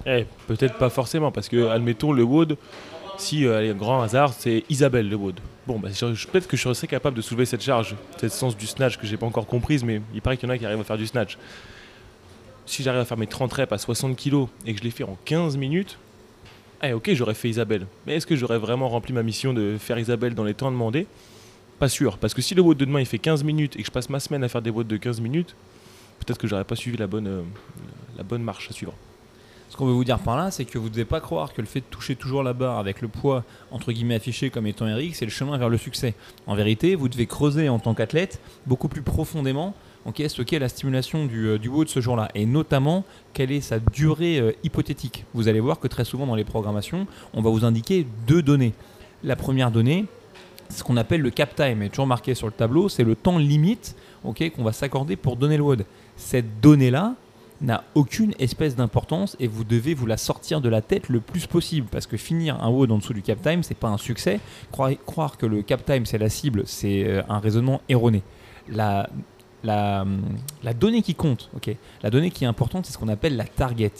Eh, 0.06 0.26
Peut-être 0.46 0.78
pas 0.78 0.90
forcément, 0.90 1.30
parce 1.30 1.48
que, 1.48 1.68
admettons, 1.68 2.12
le 2.12 2.22
WOD, 2.22 2.56
si, 3.16 3.46
euh, 3.46 3.70
un 3.70 3.74
grand 3.74 4.02
hasard, 4.02 4.32
c'est 4.32 4.64
Isabelle 4.68 5.08
le 5.08 5.16
WOD. 5.16 5.40
Bon, 5.66 5.78
bah, 5.78 5.88
peut-être 5.88 6.48
que 6.48 6.56
je 6.56 6.72
serais 6.72 6.86
capable 6.86 7.16
de 7.16 7.22
soulever 7.22 7.46
cette 7.46 7.62
charge, 7.62 7.94
cette 8.18 8.32
sens 8.32 8.56
du 8.56 8.66
snatch 8.66 8.98
que 8.98 9.06
j'ai 9.06 9.16
pas 9.16 9.26
encore 9.26 9.46
comprise, 9.46 9.84
mais 9.84 10.00
il 10.14 10.20
paraît 10.20 10.36
qu'il 10.36 10.48
y 10.48 10.52
en 10.52 10.54
a 10.54 10.58
qui 10.58 10.66
arrivent 10.66 10.80
à 10.80 10.84
faire 10.84 10.98
du 10.98 11.06
snatch. 11.06 11.38
Si 12.66 12.82
j'arrive 12.82 13.00
à 13.00 13.04
faire 13.04 13.18
mes 13.18 13.26
30 13.26 13.52
reps 13.52 13.72
à 13.72 13.78
60 13.78 14.16
kg 14.16 14.46
et 14.66 14.72
que 14.72 14.78
je 14.78 14.84
les 14.84 14.90
fais 14.90 15.04
en 15.04 15.16
15 15.24 15.56
minutes, 15.56 15.98
eh, 16.82 16.92
ok, 16.92 17.12
j'aurais 17.14 17.34
fait 17.34 17.48
Isabelle. 17.48 17.86
Mais 18.06 18.16
est-ce 18.16 18.26
que 18.26 18.36
j'aurais 18.36 18.58
vraiment 18.58 18.88
rempli 18.88 19.12
ma 19.12 19.22
mission 19.22 19.54
de 19.54 19.76
faire 19.78 19.98
Isabelle 19.98 20.34
dans 20.34 20.44
les 20.44 20.54
temps 20.54 20.70
demandés? 20.70 21.06
Pas 21.78 21.88
sûr. 21.88 22.18
Parce 22.18 22.34
que 22.34 22.42
si 22.42 22.54
le 22.54 22.62
WOD 22.62 22.76
de 22.76 22.84
demain 22.84 23.00
il 23.00 23.06
fait 23.06 23.18
15 23.18 23.42
minutes 23.44 23.76
et 23.76 23.80
que 23.80 23.86
je 23.86 23.90
passe 23.90 24.10
ma 24.10 24.20
semaine 24.20 24.44
à 24.44 24.48
faire 24.48 24.62
des 24.62 24.70
WOD 24.70 24.86
de 24.86 24.96
15 24.96 25.20
minutes, 25.20 25.54
peut-être 26.20 26.38
que 26.38 26.46
j'aurais 26.46 26.64
pas 26.64 26.76
suivi 26.76 26.96
la 26.96 27.06
bonne, 27.06 27.26
euh, 27.26 27.42
la 28.16 28.22
bonne 28.22 28.42
marche 28.42 28.68
à 28.70 28.72
suivre. 28.72 28.94
Ce 29.74 29.76
qu'on 29.76 29.86
veut 29.86 29.92
vous 29.92 30.04
dire 30.04 30.20
par 30.20 30.36
là, 30.36 30.52
c'est 30.52 30.64
que 30.64 30.78
vous 30.78 30.84
ne 30.84 30.90
devez 30.90 31.04
pas 31.04 31.18
croire 31.18 31.52
que 31.52 31.60
le 31.60 31.66
fait 31.66 31.80
de 31.80 31.86
toucher 31.90 32.14
toujours 32.14 32.44
la 32.44 32.52
barre 32.52 32.78
avec 32.78 33.00
le 33.02 33.08
poids 33.08 33.42
entre 33.72 33.90
guillemets 33.90 34.14
affiché 34.14 34.48
comme 34.48 34.68
étant 34.68 34.84
RX, 34.84 35.14
c'est 35.14 35.24
le 35.24 35.32
chemin 35.32 35.58
vers 35.58 35.68
le 35.68 35.78
succès. 35.78 36.14
En 36.46 36.54
vérité, 36.54 36.94
vous 36.94 37.08
devez 37.08 37.26
creuser 37.26 37.68
en 37.68 37.80
tant 37.80 37.92
qu'athlète 37.92 38.40
beaucoup 38.68 38.86
plus 38.86 39.02
profondément 39.02 39.74
ce 40.28 40.42
qu'est 40.42 40.60
la 40.60 40.68
stimulation 40.68 41.26
du, 41.26 41.48
euh, 41.48 41.58
du 41.58 41.72
ce 41.88 41.98
jour-là, 41.98 42.28
et 42.36 42.46
notamment 42.46 43.02
quelle 43.32 43.50
est 43.50 43.62
sa 43.62 43.80
durée 43.80 44.38
euh, 44.38 44.52
hypothétique. 44.62 45.24
Vous 45.34 45.48
allez 45.48 45.58
voir 45.58 45.80
que 45.80 45.88
très 45.88 46.04
souvent 46.04 46.28
dans 46.28 46.36
les 46.36 46.44
programmations, 46.44 47.08
on 47.32 47.42
va 47.42 47.50
vous 47.50 47.64
indiquer 47.64 48.06
deux 48.28 48.42
données. 48.42 48.74
La 49.24 49.34
première 49.34 49.72
donnée, 49.72 50.04
ce 50.68 50.84
qu'on 50.84 50.96
appelle 50.96 51.20
le 51.20 51.30
cap 51.30 51.52
time, 51.56 51.82
est 51.82 51.88
toujours 51.88 52.06
marqué 52.06 52.36
sur 52.36 52.46
le 52.46 52.52
tableau, 52.52 52.88
c'est 52.88 53.02
le 53.02 53.16
temps 53.16 53.38
limite 53.38 53.96
qu'on 54.22 54.62
va 54.62 54.72
s'accorder 54.72 55.16
pour 55.16 55.36
donner 55.36 55.56
le 55.56 55.64
WOD. 55.64 55.84
Cette 56.16 56.60
donnée-là 56.60 57.16
n'a 57.60 57.84
aucune 57.94 58.34
espèce 58.38 58.76
d'importance 58.76 59.36
et 59.40 59.46
vous 59.46 59.64
devez 59.64 59.94
vous 59.94 60.06
la 60.06 60.16
sortir 60.16 60.60
de 60.60 60.68
la 60.68 60.82
tête 60.82 61.08
le 61.08 61.20
plus 61.20 61.46
possible 61.46 61.86
parce 61.90 62.06
que 62.06 62.16
finir 62.16 62.62
un 62.62 62.68
WOD 62.68 62.92
en 62.92 62.98
dessous 62.98 63.14
du 63.14 63.22
cap 63.22 63.40
time, 63.40 63.62
c'est 63.62 63.76
pas 63.76 63.88
un 63.88 63.98
succès. 63.98 64.40
Croire, 64.70 65.36
que 65.36 65.46
le 65.46 65.62
cap 65.62 65.84
time 65.84 66.06
c'est 66.06 66.18
la 66.18 66.28
cible, 66.28 66.64
c'est 66.66 67.04
euh, 67.04 67.22
un 67.28 67.38
raisonnement 67.38 67.80
erroné. 67.88 68.22
La 68.68 69.08
la, 69.64 70.04
donnée 70.78 71.02
qui 71.02 71.14
compte, 71.14 71.50
la 72.02 72.10
donnée 72.10 72.30
qui 72.30 72.44
est 72.44 72.46
importante, 72.46 72.86
c'est 72.86 72.92
ce 72.92 72.98
qu'on 72.98 73.08
appelle 73.08 73.36
la 73.36 73.44
target. 73.44 73.92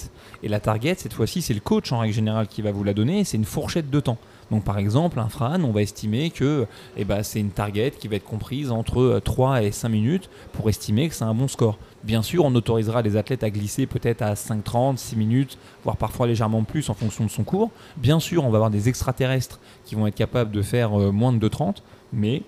Et 0.42 0.48
la 0.48 0.60
target, 0.60 0.94
cette 0.98 1.12
fois-ci, 1.12 1.42
c'est 1.42 1.54
le 1.54 1.60
coach 1.60 1.92
en 1.92 2.00
règle 2.00 2.14
générale 2.14 2.48
qui 2.48 2.62
va 2.62 2.70
vous 2.70 2.84
la 2.84 2.94
donner, 2.94 3.24
c'est 3.24 3.36
une 3.36 3.44
fourchette 3.44 3.90
de 3.90 4.00
temps. 4.00 4.18
Donc 4.50 4.62
par 4.62 4.78
exemple, 4.78 5.18
un 5.18 5.28
Fran, 5.28 5.62
on 5.62 5.72
va 5.72 5.82
estimer 5.82 6.30
que 6.30 6.66
eh 6.96 7.04
ben, 7.04 7.22
c'est 7.22 7.40
une 7.40 7.50
target 7.50 7.92
qui 7.92 8.08
va 8.08 8.16
être 8.16 8.24
comprise 8.24 8.70
entre 8.70 9.20
3 9.24 9.62
et 9.62 9.72
5 9.72 9.88
minutes 9.88 10.28
pour 10.52 10.68
estimer 10.68 11.08
que 11.08 11.14
c'est 11.14 11.24
un 11.24 11.34
bon 11.34 11.48
score. 11.48 11.78
Bien 12.04 12.20
sûr, 12.20 12.44
on 12.44 12.54
autorisera 12.54 13.00
les 13.00 13.16
athlètes 13.16 13.42
à 13.44 13.50
glisser 13.50 13.86
peut-être 13.86 14.20
à 14.20 14.34
5-30, 14.34 14.98
6 14.98 15.16
minutes, 15.16 15.56
voire 15.84 15.96
parfois 15.96 16.26
légèrement 16.26 16.62
plus 16.62 16.90
en 16.90 16.94
fonction 16.94 17.24
de 17.24 17.30
son 17.30 17.44
cours. 17.44 17.70
Bien 17.96 18.20
sûr, 18.20 18.44
on 18.44 18.50
va 18.50 18.56
avoir 18.56 18.70
des 18.70 18.90
extraterrestres 18.90 19.58
qui 19.86 19.94
vont 19.94 20.06
être 20.06 20.14
capables 20.14 20.50
de 20.50 20.60
faire 20.60 21.00
euh, 21.00 21.10
moins 21.12 21.32
de 21.32 21.48
2,30, 21.48 21.76
mais 22.12 22.42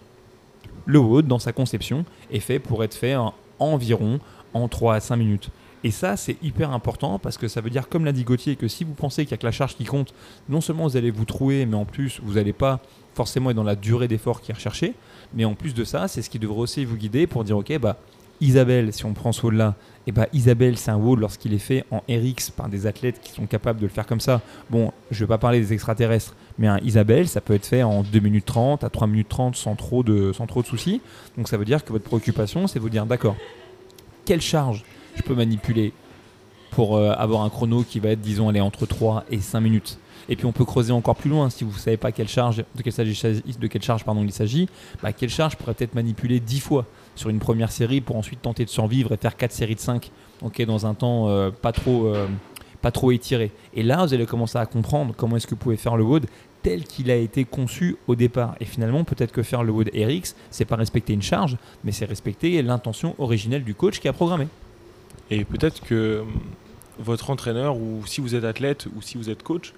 le 0.84 0.98
WOD, 0.98 1.26
dans 1.26 1.38
sa 1.38 1.52
conception, 1.52 2.04
est 2.30 2.40
fait 2.40 2.58
pour 2.58 2.84
être 2.84 2.94
fait 2.94 3.16
en 3.16 3.32
environ 3.58 4.20
en 4.52 4.68
3 4.68 4.96
à 4.96 5.00
5 5.00 5.16
minutes. 5.16 5.48
Et 5.84 5.90
ça, 5.90 6.18
c'est 6.18 6.36
hyper 6.42 6.72
important 6.72 7.18
parce 7.18 7.38
que 7.38 7.48
ça 7.48 7.62
veut 7.62 7.70
dire, 7.70 7.88
comme 7.88 8.04
l'a 8.04 8.12
dit 8.12 8.24
Gauthier, 8.24 8.56
que 8.56 8.68
si 8.68 8.84
vous 8.84 8.92
pensez 8.92 9.24
qu'il 9.24 9.32
n'y 9.32 9.38
a 9.38 9.38
que 9.38 9.46
la 9.46 9.52
charge 9.52 9.76
qui 9.76 9.84
compte, 9.84 10.12
non 10.50 10.60
seulement 10.60 10.84
vous 10.86 10.98
allez 10.98 11.10
vous 11.10 11.24
trouver, 11.24 11.64
mais 11.64 11.76
en 11.76 11.86
plus, 11.86 12.20
vous 12.22 12.34
n'allez 12.34 12.52
pas 12.52 12.80
forcément 13.14 13.50
être 13.50 13.56
dans 13.56 13.62
la 13.62 13.76
durée 13.76 14.08
d'effort 14.08 14.42
qui 14.42 14.50
est 14.50 14.54
recherchée. 14.54 14.94
Mais 15.32 15.46
en 15.46 15.54
plus 15.54 15.72
de 15.72 15.84
ça, 15.84 16.08
c'est 16.08 16.20
ce 16.20 16.28
qui 16.28 16.38
devrait 16.38 16.60
aussi 16.60 16.84
vous 16.84 16.96
guider 16.96 17.26
pour 17.26 17.42
dire, 17.42 17.56
ok, 17.56 17.78
bah, 17.78 17.96
Isabelle, 18.40 18.92
si 18.92 19.04
on 19.04 19.12
prend 19.12 19.32
ce 19.32 19.42
WOD 19.42 19.54
là, 19.54 19.74
et 20.06 20.12
bah 20.12 20.28
Isabelle, 20.32 20.76
c'est 20.78 20.90
un 20.90 20.96
WOD 20.96 21.18
lorsqu'il 21.18 21.52
est 21.52 21.58
fait 21.58 21.84
en 21.90 21.98
RX 22.08 22.50
par 22.56 22.68
des 22.68 22.86
athlètes 22.86 23.20
qui 23.20 23.32
sont 23.32 23.46
capables 23.46 23.80
de 23.80 23.86
le 23.86 23.92
faire 23.92 24.06
comme 24.06 24.20
ça. 24.20 24.40
Bon, 24.70 24.92
je 25.10 25.16
ne 25.16 25.26
vais 25.26 25.28
pas 25.28 25.38
parler 25.38 25.58
des 25.58 25.72
extraterrestres, 25.72 26.34
mais 26.58 26.68
un 26.68 26.78
Isabelle, 26.78 27.26
ça 27.28 27.40
peut 27.40 27.54
être 27.54 27.66
fait 27.66 27.82
en 27.82 28.02
2 28.02 28.20
minutes 28.20 28.46
30 28.46 28.84
à 28.84 28.90
3 28.90 29.08
minutes 29.08 29.28
30 29.28 29.56
sans 29.56 29.74
trop 29.74 30.02
de, 30.04 30.32
soucis. 30.64 31.00
Donc 31.36 31.48
ça 31.48 31.56
veut 31.56 31.64
dire 31.64 31.84
que 31.84 31.92
votre 31.92 32.04
préoccupation, 32.04 32.66
c'est 32.68 32.78
vous 32.78 32.90
dire 32.90 33.04
d'accord, 33.06 33.36
quelle 34.24 34.40
charge 34.40 34.84
je 35.16 35.22
peux 35.22 35.34
manipuler 35.34 35.92
pour 36.70 36.96
euh, 36.96 37.12
avoir 37.12 37.42
un 37.42 37.50
chrono 37.50 37.82
qui 37.82 37.98
va 38.00 38.10
être, 38.10 38.20
disons, 38.20 38.48
aller 38.48 38.60
entre 38.60 38.86
3 38.86 39.24
et 39.30 39.40
5 39.40 39.60
minutes? 39.60 39.98
Et 40.28 40.36
puis 40.36 40.46
on 40.46 40.52
peut 40.52 40.64
creuser 40.64 40.92
encore 40.92 41.16
plus 41.16 41.30
loin 41.30 41.50
si 41.50 41.64
vous 41.64 41.72
ne 41.72 41.78
savez 41.78 41.96
pas 41.96 42.12
quelle 42.12 42.28
charge, 42.28 42.58
de, 42.58 42.82
quelle, 42.82 42.92
s'agit- 42.92 43.58
de 43.58 43.66
quelle 43.66 43.82
charge 43.82 44.04
pardon, 44.04 44.22
il 44.24 44.32
s'agit. 44.32 44.68
Bah, 45.02 45.12
quelle 45.12 45.30
charge 45.30 45.56
pourrait 45.56 45.74
peut-être 45.74 45.94
manipuler 45.94 46.40
10 46.40 46.60
fois? 46.60 46.86
Sur 47.16 47.30
une 47.30 47.40
première 47.40 47.72
série 47.72 48.00
pour 48.00 48.16
ensuite 48.16 48.42
tenter 48.42 48.64
de 48.64 48.70
survivre 48.70 49.12
et 49.12 49.16
faire 49.16 49.36
4 49.36 49.52
séries 49.52 49.74
de 49.74 49.80
5 49.80 50.10
ok, 50.42 50.62
dans 50.62 50.86
un 50.86 50.94
temps 50.94 51.28
euh, 51.28 51.50
pas, 51.50 51.72
trop, 51.72 52.06
euh, 52.06 52.26
pas 52.82 52.90
trop 52.90 53.10
étiré. 53.10 53.50
Et 53.74 53.82
là, 53.82 54.04
vous 54.04 54.14
allez 54.14 54.26
commencer 54.26 54.58
à 54.58 54.66
comprendre 54.66 55.14
comment 55.16 55.36
est-ce 55.36 55.46
que 55.46 55.52
vous 55.52 55.60
pouvez 55.60 55.76
faire 55.76 55.96
le 55.96 56.04
WOD 56.04 56.26
tel 56.62 56.84
qu'il 56.84 57.10
a 57.10 57.16
été 57.16 57.44
conçu 57.44 57.96
au 58.06 58.14
départ. 58.14 58.56
Et 58.60 58.64
finalement, 58.64 59.04
peut-être 59.04 59.32
que 59.32 59.42
faire 59.42 59.62
le 59.62 59.72
WOD 59.72 59.90
RX, 59.94 60.34
c'est 60.50 60.64
pas 60.64 60.76
respecter 60.76 61.12
une 61.12 61.22
charge, 61.22 61.56
mais 61.84 61.92
c'est 61.92 62.06
respecter 62.06 62.60
l'intention 62.62 63.14
originelle 63.18 63.64
du 63.64 63.74
coach 63.74 64.00
qui 64.00 64.08
a 64.08 64.12
programmé. 64.12 64.48
Et 65.30 65.44
peut-être 65.44 65.82
que 65.82 66.20
hum, 66.20 66.28
votre 66.98 67.30
entraîneur, 67.30 67.76
ou 67.76 68.02
si 68.06 68.20
vous 68.20 68.34
êtes 68.34 68.44
athlète, 68.44 68.86
ou 68.96 69.02
si 69.02 69.16
vous 69.16 69.30
êtes 69.30 69.42
coach, 69.42 69.72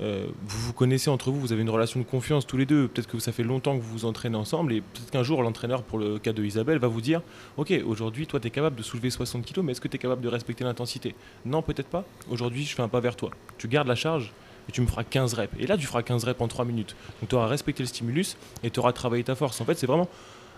euh, 0.00 0.26
vous 0.46 0.60
vous 0.66 0.72
connaissez 0.72 1.10
entre 1.10 1.30
vous, 1.30 1.40
vous 1.40 1.52
avez 1.52 1.62
une 1.62 1.70
relation 1.70 1.98
de 1.98 2.04
confiance 2.04 2.46
tous 2.46 2.56
les 2.56 2.66
deux. 2.66 2.88
Peut-être 2.88 3.08
que 3.08 3.18
ça 3.18 3.32
fait 3.32 3.42
longtemps 3.42 3.76
que 3.76 3.82
vous 3.82 3.90
vous 3.90 4.04
entraînez 4.04 4.36
ensemble, 4.36 4.72
et 4.72 4.80
peut-être 4.80 5.10
qu'un 5.10 5.22
jour, 5.22 5.42
l'entraîneur, 5.42 5.82
pour 5.82 5.98
le 5.98 6.18
cas 6.18 6.32
de 6.32 6.44
Isabelle, 6.44 6.78
va 6.78 6.88
vous 6.88 7.00
dire 7.00 7.22
Ok, 7.56 7.72
aujourd'hui, 7.84 8.26
toi, 8.26 8.40
tu 8.40 8.48
es 8.48 8.50
capable 8.50 8.76
de 8.76 8.82
soulever 8.82 9.10
60 9.10 9.44
kg, 9.44 9.60
mais 9.62 9.72
est-ce 9.72 9.80
que 9.80 9.88
tu 9.88 9.96
es 9.96 9.98
capable 9.98 10.22
de 10.22 10.28
respecter 10.28 10.64
l'intensité? 10.64 11.14
Non, 11.44 11.62
peut-être 11.62 11.88
pas. 11.88 12.04
Aujourd'hui, 12.30 12.64
je 12.64 12.74
fais 12.74 12.82
un 12.82 12.88
pas 12.88 13.00
vers 13.00 13.16
toi. 13.16 13.30
Tu 13.58 13.68
gardes 13.68 13.88
la 13.88 13.96
charge, 13.96 14.32
et 14.68 14.72
tu 14.72 14.80
me 14.80 14.86
feras 14.86 15.04
15 15.04 15.34
reps. 15.34 15.54
Et 15.58 15.66
là, 15.66 15.76
tu 15.76 15.86
feras 15.86 16.02
15 16.02 16.24
reps 16.24 16.40
en 16.40 16.48
3 16.48 16.64
minutes. 16.64 16.94
Donc, 17.20 17.30
tu 17.30 17.34
auras 17.34 17.46
respecté 17.46 17.82
le 17.82 17.88
stimulus, 17.88 18.36
et 18.62 18.70
tu 18.70 18.78
auras 18.80 18.92
travaillé 18.92 19.24
ta 19.24 19.34
force. 19.34 19.60
En 19.60 19.64
fait, 19.64 19.74
c'est 19.74 19.86
vraiment 19.86 20.08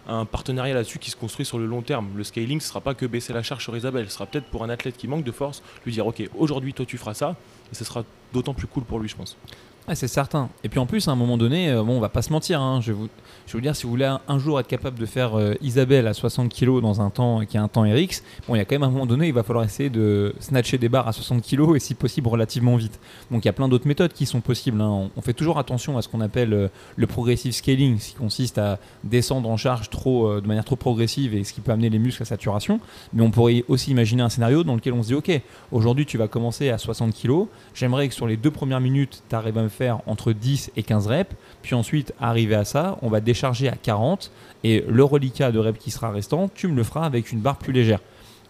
un 0.09 0.25
partenariat 0.25 0.75
là-dessus 0.75 0.99
qui 0.99 1.11
se 1.11 1.17
construit 1.17 1.47
sur 1.47 1.59
le 1.59 1.67
long 1.67 1.83
terme. 1.83 2.11
Le 2.17 2.25
scaling, 2.25 2.61
ce 2.61 2.69
sera 2.69 2.81
pas 2.81 2.95
que 2.95 3.07
baisser 3.07 3.33
la 3.33 3.43
charge 3.43 3.63
sur 3.63 3.77
Isabelle, 3.77 4.07
ce 4.09 4.15
sera 4.15 4.27
peut-être 4.27 4.47
pour 4.47 4.65
un 4.65 4.71
athlète 4.71 4.97
qui 4.97 5.09
manque 5.09 5.25
de 5.25 5.33
force, 5.33 5.63
lui 5.85 5.93
dire 5.93 6.07
ok, 6.07 6.23
aujourd'hui 6.37 6.73
toi 6.73 6.87
tu 6.87 6.99
feras 6.99 7.15
ça, 7.15 7.37
et 7.73 7.75
ce 7.75 7.85
sera 7.85 8.05
d'autant 8.33 8.55
plus 8.55 8.67
cool 8.67 8.85
pour 8.85 8.99
lui, 8.99 9.09
je 9.09 9.17
pense. 9.17 9.37
Ouais, 9.89 9.95
c'est 9.95 10.09
certain. 10.09 10.51
Et 10.63 10.69
puis 10.69 10.79
en 10.79 10.87
plus, 10.87 11.09
à 11.09 11.13
un 11.13 11.17
moment 11.17 11.39
donné, 11.39 11.71
euh, 11.71 11.83
bon, 11.83 11.97
on 11.97 12.01
va 12.01 12.11
pas 12.11 12.23
se 12.23 12.33
mentir. 12.33 12.61
hein, 12.61 12.81
je, 12.81 12.93
vais 12.93 12.99
vous, 12.99 13.09
je 13.47 13.53
vous 13.55 13.61
dire, 13.61 13.75
si 13.75 13.85
vous 13.85 13.91
voulez 13.91 14.05
un, 14.29 14.39
jour 14.39 14.61
être 14.61 14.69
capable 14.69 14.99
de 14.99 15.07
faire 15.07 15.37
euh, 15.39 15.55
Isabelle 15.63 16.07
à 16.07 16.15
60 16.15 16.55
kg 16.55 16.81
dans 16.81 17.01
un 17.01 17.11
temps 17.11 17.41
qui 17.45 17.57
est 17.57 17.61
un 17.61 17.69
temps 17.69 17.83
RX, 17.83 18.23
bon, 18.47 18.55
il 18.55 18.59
y 18.59 18.61
a 18.61 18.65
quand 18.65 18.75
même 18.75 18.85
un 18.85 18.91
moment 18.91 19.07
donné, 19.07 19.27
il 19.29 19.35
va 19.35 19.43
falloir 19.43 19.65
essayer 19.65 19.91
de 19.91 20.35
snatcher 20.39 20.79
des 20.79 20.89
barres 20.89 21.09
à 21.09 21.13
60 21.13 21.43
kg 21.43 21.75
et 21.75 21.81
si 21.81 21.95
possible 21.95 22.29
relativement 22.29 22.77
vite. 22.77 23.01
Donc 23.31 23.45
il 23.45 23.49
y 23.49 23.49
a 23.49 23.53
plein 23.53 23.69
d'autres 23.69 23.89
méthodes 23.89 24.13
qui 24.13 24.27
sont 24.27 24.41
possibles. 24.41 24.81
hein. 24.81 25.11
On, 25.17 25.23
fait 25.23 25.33
toujours 25.33 25.59
attention 25.59 25.99
à 25.99 26.03
ce 26.03 26.09
qu'on 26.09 26.21
appelle 26.21 26.53
euh, 26.53 26.69
le 26.97 27.07
progressive 27.07 27.53
scaling, 27.53 27.99
ce 27.99 28.11
qui 28.11 28.15
consiste 28.15 28.59
à 28.59 28.79
descendre 29.03 29.49
en 29.49 29.57
charge 29.57 29.91
trop, 29.91 30.41
de 30.41 30.47
manière 30.47 30.65
trop 30.65 30.77
progressive 30.77 31.35
et 31.35 31.43
ce 31.43 31.53
qui 31.53 31.61
peut 31.61 31.73
amener 31.73 31.91
les 31.91 31.99
muscles 31.99 32.23
à 32.23 32.27
saturation. 32.27 32.81
Mais 33.13 33.23
on 33.23 33.31
pourrait 33.31 33.65
aussi 33.69 33.91
imaginer 33.91 34.23
un 34.23 34.29
scénario 34.29 34.63
dans 34.63 34.75
lequel 34.75 34.93
on 34.93 35.03
se 35.03 35.09
dit, 35.09 35.15
ok, 35.15 35.41
aujourd'hui 35.73 36.07
tu 36.07 36.19
vas 36.19 36.29
commencer 36.29 36.71
à 36.71 36.79
60 36.79 37.15
kg, 37.15 37.47
j'aimerais 37.75 38.09
que 38.09 38.15
sur 38.15 38.27
les 38.27 38.37
deux 38.37 38.51
premières 38.51 38.81
minutes, 38.81 39.23
tu 39.29 39.35
arrives 39.35 39.59
à 39.59 39.63
me 39.63 39.69
entre 39.89 40.33
10 40.33 40.73
et 40.77 40.83
15 40.83 41.07
reps, 41.07 41.35
puis 41.63 41.75
ensuite, 41.75 42.13
arrivé 42.21 42.55
à 42.55 42.65
ça, 42.65 42.99
on 43.03 43.09
va 43.09 43.21
décharger 43.21 43.69
à 43.69 43.77
40, 43.77 44.31
et 44.65 44.85
le 44.87 45.05
reliquat 45.05 45.53
de 45.53 45.59
reps 45.59 45.79
qui 45.79 45.91
sera 45.91 46.11
restant, 46.11 46.51
tu 46.55 46.69
me 46.69 46.77
le 46.77 46.85
feras 46.85 47.07
avec 47.07 47.33
une 47.33 47.41
barre 47.41 47.59
plus 47.59 47.73
légère. 47.73 48.01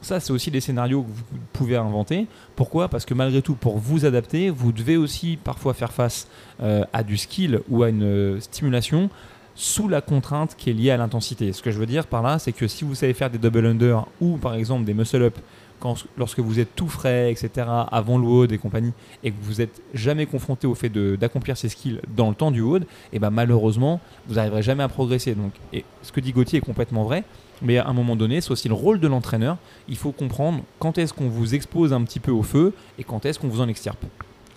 Ça, 0.02 0.18
c'est 0.18 0.32
aussi 0.32 0.50
des 0.50 0.60
scénarios 0.60 1.02
que 1.02 1.08
vous 1.08 1.38
pouvez 1.52 1.76
inventer. 1.76 2.26
Pourquoi? 2.56 2.88
Parce 2.88 3.04
que 3.04 3.12
malgré 3.12 3.42
tout, 3.42 3.54
pour 3.54 3.76
vous 3.76 4.06
adapter, 4.06 4.48
vous 4.48 4.72
devez 4.72 4.96
aussi 4.96 5.38
parfois 5.42 5.74
faire 5.74 5.92
face 5.92 6.26
euh, 6.62 6.84
à 6.92 7.02
du 7.02 7.18
skill 7.18 7.60
ou 7.68 7.82
à 7.82 7.90
une 7.90 8.02
euh, 8.02 8.40
stimulation 8.40 9.10
sous 9.54 9.88
la 9.88 10.00
contrainte 10.00 10.54
qui 10.56 10.70
est 10.70 10.72
liée 10.72 10.90
à 10.90 10.96
l'intensité. 10.96 11.52
Ce 11.52 11.60
que 11.60 11.70
je 11.70 11.78
veux 11.78 11.86
dire 11.86 12.06
par 12.06 12.22
là, 12.22 12.38
c'est 12.38 12.52
que 12.52 12.66
si 12.66 12.84
vous 12.84 12.94
savez 12.94 13.12
faire 13.12 13.28
des 13.28 13.36
double 13.36 13.66
under 13.66 14.06
ou 14.20 14.38
par 14.38 14.54
exemple 14.54 14.84
des 14.84 14.94
muscle 14.94 15.22
up 15.22 15.38
quand, 15.80 16.04
lorsque 16.16 16.38
vous 16.38 16.60
êtes 16.60 16.76
tout 16.76 16.88
frais, 16.88 17.32
etc., 17.32 17.66
avant 17.90 18.18
le 18.18 18.24
WOD 18.24 18.52
et 18.52 18.58
compagnie, 18.58 18.92
et 19.24 19.30
que 19.32 19.36
vous 19.42 19.54
n'êtes 19.54 19.82
jamais 19.94 20.26
confronté 20.26 20.66
au 20.66 20.74
fait 20.74 20.90
d'accomplir 20.90 21.56
ces 21.56 21.68
skills 21.68 22.00
dans 22.14 22.28
le 22.28 22.34
temps 22.34 22.50
du 22.50 22.60
WOD, 22.60 22.84
et 23.12 23.18
ben 23.18 23.30
malheureusement, 23.30 24.00
vous 24.28 24.34
n'arriverez 24.36 24.62
jamais 24.62 24.82
à 24.82 24.88
progresser. 24.88 25.34
Donc, 25.34 25.52
et 25.72 25.84
ce 26.02 26.12
que 26.12 26.20
dit 26.20 26.32
Gauthier 26.32 26.58
est 26.58 26.64
complètement 26.64 27.04
vrai, 27.04 27.24
mais 27.62 27.78
à 27.78 27.86
un 27.86 27.92
moment 27.92 28.16
donné, 28.16 28.40
c'est 28.40 28.50
aussi 28.50 28.68
le 28.68 28.74
rôle 28.74 29.00
de 29.00 29.08
l'entraîneur. 29.08 29.56
Il 29.88 29.96
faut 29.96 30.12
comprendre 30.12 30.62
quand 30.78 30.98
est-ce 30.98 31.12
qu'on 31.12 31.28
vous 31.28 31.54
expose 31.54 31.92
un 31.92 32.02
petit 32.04 32.20
peu 32.20 32.30
au 32.30 32.42
feu 32.42 32.72
et 32.98 33.04
quand 33.04 33.26
est-ce 33.26 33.38
qu'on 33.38 33.48
vous 33.48 33.60
en 33.60 33.68
extirpe. 33.68 34.04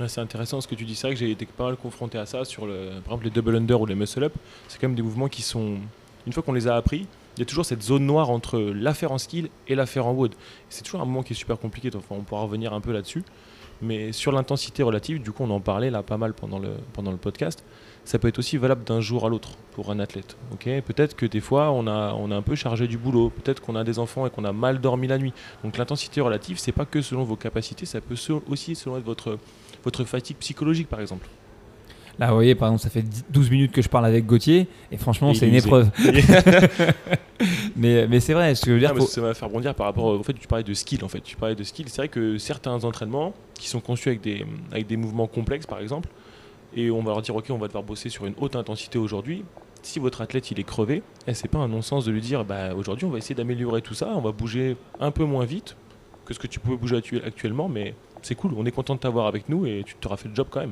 C'est 0.07 0.21
intéressant 0.21 0.59
ce 0.59 0.67
que 0.67 0.75
tu 0.75 0.85
dis. 0.85 0.95
C'est 0.95 1.07
vrai 1.07 1.13
que 1.13 1.19
j'ai 1.19 1.31
été 1.31 1.45
pas 1.45 1.65
mal 1.65 1.77
confronté 1.77 2.17
à 2.17 2.25
ça 2.25 2.43
sur 2.45 2.65
le, 2.65 2.89
par 3.05 3.13
exemple 3.13 3.25
les 3.25 3.29
double 3.29 3.55
under 3.55 3.79
ou 3.79 3.85
les 3.85 3.95
muscle 3.95 4.23
up. 4.23 4.33
C'est 4.67 4.79
quand 4.79 4.87
même 4.87 4.95
des 4.95 5.01
mouvements 5.01 5.29
qui 5.29 5.41
sont, 5.41 5.77
une 6.25 6.33
fois 6.33 6.43
qu'on 6.43 6.53
les 6.53 6.67
a 6.67 6.75
appris, 6.75 7.07
il 7.35 7.39
y 7.39 7.43
a 7.43 7.45
toujours 7.45 7.65
cette 7.65 7.81
zone 7.81 8.05
noire 8.05 8.29
entre 8.29 8.59
l'affaire 8.59 9.11
en 9.11 9.17
skill 9.17 9.49
et 9.67 9.75
l'affaire 9.75 10.05
en 10.05 10.13
wood. 10.13 10.33
C'est 10.69 10.83
toujours 10.83 11.01
un 11.01 11.05
moment 11.05 11.23
qui 11.23 11.33
est 11.33 11.35
super 11.35 11.57
compliqué. 11.57 11.89
Enfin, 11.95 12.15
on 12.15 12.21
pourra 12.21 12.43
revenir 12.43 12.73
un 12.73 12.81
peu 12.81 12.91
là-dessus. 12.91 13.23
Mais 13.81 14.11
sur 14.11 14.31
l'intensité 14.31 14.83
relative, 14.83 15.21
du 15.21 15.31
coup, 15.31 15.43
on 15.43 15.49
en 15.49 15.59
parlait 15.59 15.89
là 15.89 16.03
pas 16.03 16.17
mal 16.17 16.33
pendant 16.33 16.59
le, 16.59 16.69
pendant 16.93 17.11
le 17.11 17.17
podcast. 17.17 17.63
Ça 18.05 18.19
peut 18.19 18.27
être 18.27 18.39
aussi 18.39 18.57
valable 18.57 18.83
d'un 18.83 19.01
jour 19.01 19.25
à 19.25 19.29
l'autre 19.29 19.51
pour 19.71 19.91
un 19.91 19.99
athlète. 19.99 20.37
Peut-être 20.59 21.15
que 21.15 21.25
des 21.25 21.39
fois, 21.41 21.71
on 21.71 21.87
a, 21.87 22.13
on 22.13 22.31
a 22.31 22.35
un 22.35 22.41
peu 22.41 22.55
chargé 22.55 22.87
du 22.87 22.97
boulot. 22.97 23.29
Peut-être 23.29 23.61
qu'on 23.61 23.75
a 23.75 23.83
des 23.83 23.97
enfants 23.99 24.27
et 24.27 24.29
qu'on 24.29 24.45
a 24.45 24.53
mal 24.53 24.79
dormi 24.79 25.07
la 25.07 25.17
nuit. 25.17 25.33
Donc 25.63 25.77
l'intensité 25.77 26.21
relative, 26.21 26.59
c'est 26.59 26.71
pas 26.71 26.85
que 26.85 27.01
selon 27.01 27.23
vos 27.23 27.35
capacités, 27.35 27.85
ça 27.85 27.99
peut 27.99 28.15
aussi 28.47 28.75
selon 28.75 28.99
votre, 28.99 29.37
votre 29.83 30.03
fatigue 30.03 30.37
psychologique, 30.37 30.87
par 30.87 31.01
exemple. 31.01 31.27
Là, 32.19 32.27
vous 32.27 32.35
voyez, 32.35 32.53
par 32.55 32.67
exemple, 32.69 32.83
ça 32.83 32.89
fait 32.89 33.01
10 33.01 33.25
12 33.31 33.49
minutes 33.51 33.71
que 33.71 33.81
je 33.81 33.89
parle 33.89 34.05
avec 34.05 34.25
Gauthier, 34.25 34.67
et 34.91 34.97
franchement, 34.97 35.33
c'est 35.33 35.47
une 35.47 35.55
épreuve. 35.55 35.89
mais 37.75 38.07
mais 38.07 38.19
c'est 38.19 38.33
vrai, 38.33 38.55
ce 38.55 38.61
que 38.61 38.67
je 38.67 38.73
veux 38.73 38.79
dire, 38.79 38.91
Ah, 38.93 38.99
faut- 38.99 39.05
Ça 39.05 39.21
m'a 39.21 39.33
fait 39.33 39.45
rebondir 39.45 39.73
par 39.75 39.87
rapport 39.87 40.05
au 40.05 40.23
fait 40.23 40.33
tu 40.33 40.47
parlais 40.47 40.63
de 40.63 40.73
skill 40.73 41.03
en 41.03 41.07
fait. 41.07 41.21
Tu 41.21 41.35
parlais 41.35 41.55
de 41.55 41.63
skill. 41.63 41.89
C'est 41.89 41.97
vrai 42.01 42.07
que 42.09 42.37
certains 42.37 42.83
entraînements 42.83 43.33
qui 43.55 43.67
sont 43.69 43.79
conçus 43.79 44.09
avec 44.09 44.21
des, 44.21 44.45
avec 44.71 44.87
des 44.87 44.97
mouvements 44.97 45.27
complexes 45.27 45.65
par 45.65 45.79
exemple, 45.79 46.09
et 46.75 46.91
on 46.91 47.01
va 47.01 47.11
leur 47.11 47.21
dire 47.21 47.35
ok 47.35 47.45
on 47.49 47.57
va 47.57 47.67
devoir 47.67 47.83
bosser 47.83 48.09
sur 48.09 48.25
une 48.25 48.33
haute 48.37 48.55
intensité 48.55 48.97
aujourd'hui. 48.97 49.43
Si 49.81 49.99
votre 49.99 50.21
athlète 50.21 50.49
il 50.51 50.59
est 50.59 50.63
crevé, 50.63 51.01
eh, 51.27 51.33
c'est 51.33 51.49
pas 51.49 51.57
un 51.59 51.67
non-sens 51.67 52.05
de 52.05 52.11
lui 52.11 52.21
dire 52.21 52.45
bah, 52.45 52.73
aujourd'hui 52.73 53.05
on 53.05 53.09
va 53.09 53.17
essayer 53.17 53.35
d'améliorer 53.35 53.81
tout 53.81 53.93
ça, 53.93 54.11
on 54.15 54.21
va 54.21 54.31
bouger 54.31 54.77
un 54.99 55.11
peu 55.11 55.25
moins 55.25 55.45
vite 55.45 55.75
que 56.25 56.33
ce 56.33 56.39
que 56.39 56.47
tu 56.47 56.59
pouvais 56.61 56.77
bouger 56.77 56.95
actu- 56.95 57.21
actuellement, 57.25 57.67
mais 57.67 57.95
c'est 58.21 58.35
cool, 58.35 58.51
on 58.55 58.65
est 58.65 58.71
content 58.71 58.95
de 58.95 58.99
t'avoir 59.01 59.27
avec 59.27 59.49
nous 59.49 59.65
et 59.65 59.83
tu 59.85 59.95
t'auras 59.99 60.15
fait 60.15 60.29
le 60.29 60.35
job 60.35 60.47
quand 60.49 60.61
même. 60.61 60.71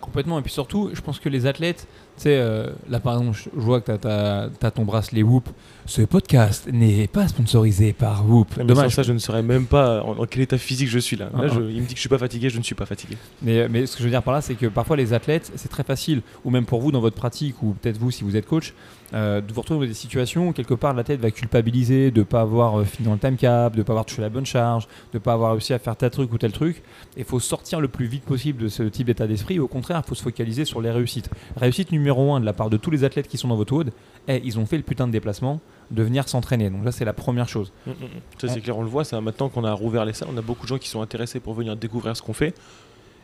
Complètement. 0.00 0.38
Et 0.38 0.42
puis 0.42 0.52
surtout, 0.52 0.90
je 0.92 1.00
pense 1.00 1.20
que 1.20 1.28
les 1.28 1.46
athlètes, 1.46 1.86
tu 2.16 2.22
sais, 2.22 2.36
euh, 2.38 2.70
là 2.88 2.98
par 3.00 3.18
exemple, 3.18 3.38
je 3.54 3.60
vois 3.60 3.80
que 3.80 3.92
tu 3.96 4.06
as, 4.08 4.70
ton 4.70 4.84
bracelet 4.84 5.22
Whoop. 5.22 5.48
Ce 5.86 6.02
podcast 6.02 6.68
n'est 6.72 7.06
pas 7.06 7.28
sponsorisé 7.28 7.92
par 7.92 8.28
Whoop. 8.28 8.48
Mais 8.56 8.62
sans 8.62 8.66
Dommage. 8.66 8.94
ça 8.94 9.02
je 9.04 9.12
ne 9.12 9.18
saurais 9.18 9.42
même 9.42 9.66
pas 9.66 10.02
en, 10.02 10.18
en 10.18 10.26
quel 10.26 10.42
état 10.42 10.58
physique 10.58 10.88
je 10.88 10.98
suis 10.98 11.16
là. 11.16 11.26
Là, 11.26 11.42
Ah, 11.44 11.48
je- 11.48 11.60
il 11.60 11.80
me 11.82 11.86
dit 11.86 11.94
que 11.94 11.94
je 11.94 12.00
suis 12.00 12.08
pas 12.08 12.18
fatigué, 12.18 12.50
je 12.50 12.58
ne 12.58 12.62
suis 12.64 12.74
pas 12.74 12.86
fatigué. 12.86 13.16
Mais, 13.42 13.68
mais 13.68 13.86
ce 13.86 13.92
que 13.92 13.98
je 14.00 14.04
veux 14.04 14.10
dire 14.10 14.22
par 14.22 14.34
là, 14.34 14.40
c'est 14.40 14.54
que 14.56 14.66
parfois 14.66 14.96
les 14.96 15.12
athlètes, 15.12 15.52
c'est 15.54 15.68
très 15.68 15.84
facile, 15.84 16.22
ou 16.44 16.50
même 16.50 16.64
pour 16.66 16.80
vous 16.80 16.90
dans 16.90 17.00
votre 17.00 17.16
pratique, 17.16 17.62
ou 17.62 17.74
peut-être 17.80 17.98
vous 17.98 18.10
si 18.10 18.24
vous 18.24 18.34
êtes 18.36 18.46
coach, 18.46 18.74
euh, 19.14 19.40
de 19.40 19.52
vous 19.52 19.60
retrouver 19.60 19.86
dans 19.86 19.90
des 19.90 19.94
situations 19.94 20.48
où 20.48 20.52
quelque 20.52 20.74
part 20.74 20.92
l'athlète 20.92 21.20
va 21.20 21.30
culpabiliser 21.30 22.10
de 22.10 22.18
ne 22.20 22.24
pas 22.24 22.40
avoir 22.40 22.80
euh, 22.80 22.84
fini 22.84 23.06
dans 23.06 23.12
le 23.14 23.20
time 23.20 23.36
cap, 23.36 23.72
de 23.74 23.78
ne 23.78 23.82
pas 23.84 23.92
avoir 23.92 24.04
touché 24.06 24.20
la 24.22 24.28
bonne 24.28 24.44
charge, 24.46 24.88
de 25.12 25.18
ne 25.18 25.20
pas 25.20 25.34
avoir 25.34 25.52
réussi 25.52 25.72
à 25.72 25.78
faire 25.78 25.94
tel 25.96 26.10
truc 26.10 26.32
ou 26.32 26.38
tel 26.38 26.50
truc. 26.50 26.82
Il 27.16 27.22
faut 27.24 27.38
sortir 27.38 27.80
le 27.80 27.86
plus 27.86 28.06
vite 28.06 28.24
possible 28.24 28.64
de 28.64 28.68
ce 28.68 28.82
type 28.82 29.06
d'état 29.06 29.28
d'esprit. 29.28 29.60
Au 29.60 29.68
contraire, 29.68 30.02
il 30.04 30.08
faut 30.08 30.16
se 30.16 30.22
focaliser 30.24 30.64
sur 30.64 30.80
les 30.80 30.90
réussites. 30.90 31.30
Réussite 31.56 31.92
numéro 31.92 32.05
un 32.10 32.40
de 32.40 32.44
la 32.44 32.52
part 32.52 32.70
de 32.70 32.76
tous 32.76 32.90
les 32.90 33.04
athlètes 33.04 33.28
qui 33.28 33.38
sont 33.38 33.48
dans 33.48 33.56
votre 33.56 33.72
WOD, 33.72 33.90
eh, 34.28 34.40
ils 34.44 34.58
ont 34.58 34.66
fait 34.66 34.76
le 34.76 34.82
putain 34.82 35.06
de 35.06 35.12
déplacement 35.12 35.60
de 35.90 36.02
venir 36.02 36.28
s'entraîner. 36.28 36.70
Donc 36.70 36.84
là, 36.84 36.92
c'est 36.92 37.04
la 37.04 37.12
première 37.12 37.48
chose. 37.48 37.72
Mm, 37.86 37.90
mm, 37.90 37.94
mm. 37.94 38.08
Ça 38.38 38.48
c'est 38.48 38.60
clair, 38.60 38.76
on 38.76 38.82
le 38.82 38.88
voit, 38.88 39.04
ça, 39.04 39.20
maintenant 39.20 39.48
qu'on 39.48 39.64
a 39.64 39.72
rouvert 39.72 40.04
les 40.04 40.12
salles, 40.12 40.28
on 40.32 40.36
a 40.36 40.42
beaucoup 40.42 40.64
de 40.64 40.68
gens 40.68 40.78
qui 40.78 40.88
sont 40.88 41.00
intéressés 41.02 41.40
pour 41.40 41.54
venir 41.54 41.76
découvrir 41.76 42.16
ce 42.16 42.22
qu'on 42.22 42.32
fait. 42.32 42.54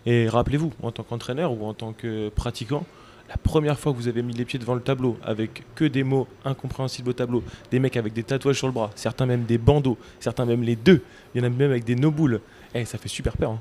Et 0.07 0.29
rappelez-vous, 0.29 0.73
en 0.83 0.91
tant 0.91 1.03
qu'entraîneur 1.05 1.53
ou 1.53 1.65
en 1.67 1.75
tant 1.75 1.93
que 1.93 2.29
pratiquant, 2.31 2.85
la 3.29 3.37
première 3.37 3.79
fois 3.79 3.93
que 3.93 3.97
vous 3.97 4.09
avez 4.09 4.23
mis 4.23 4.35
les 4.35 4.45
pieds 4.45 4.59
devant 4.59 4.75
le 4.75 4.81
tableau 4.81 5.17
avec 5.23 5.62
que 5.75 5.85
des 5.85 6.03
mots 6.03 6.27
incompréhensibles 6.45 7.11
au 7.11 7.12
tableau, 7.12 7.43
des 7.71 7.79
mecs 7.79 7.97
avec 7.97 8.12
des 8.12 8.25
tatouages 8.25 8.59
sur 8.59 8.67
le 8.67 8.73
bras, 8.73 8.91
certains 8.95 9.27
même 9.27 9.45
des 9.45 9.59
bandeaux, 9.59 9.97
certains 10.21 10.45
même 10.45 10.62
les 10.62 10.77
deux, 10.77 11.03
il 11.35 11.41
y 11.41 11.45
en 11.45 11.47
a 11.47 11.51
même 11.51 11.71
avec 11.71 11.85
des 11.85 11.95
no-boules, 11.95 12.41
eh, 12.75 12.85
ça 12.85 12.99
fait 12.99 13.09
super 13.09 13.37
peur. 13.37 13.53
hein. 13.53 13.61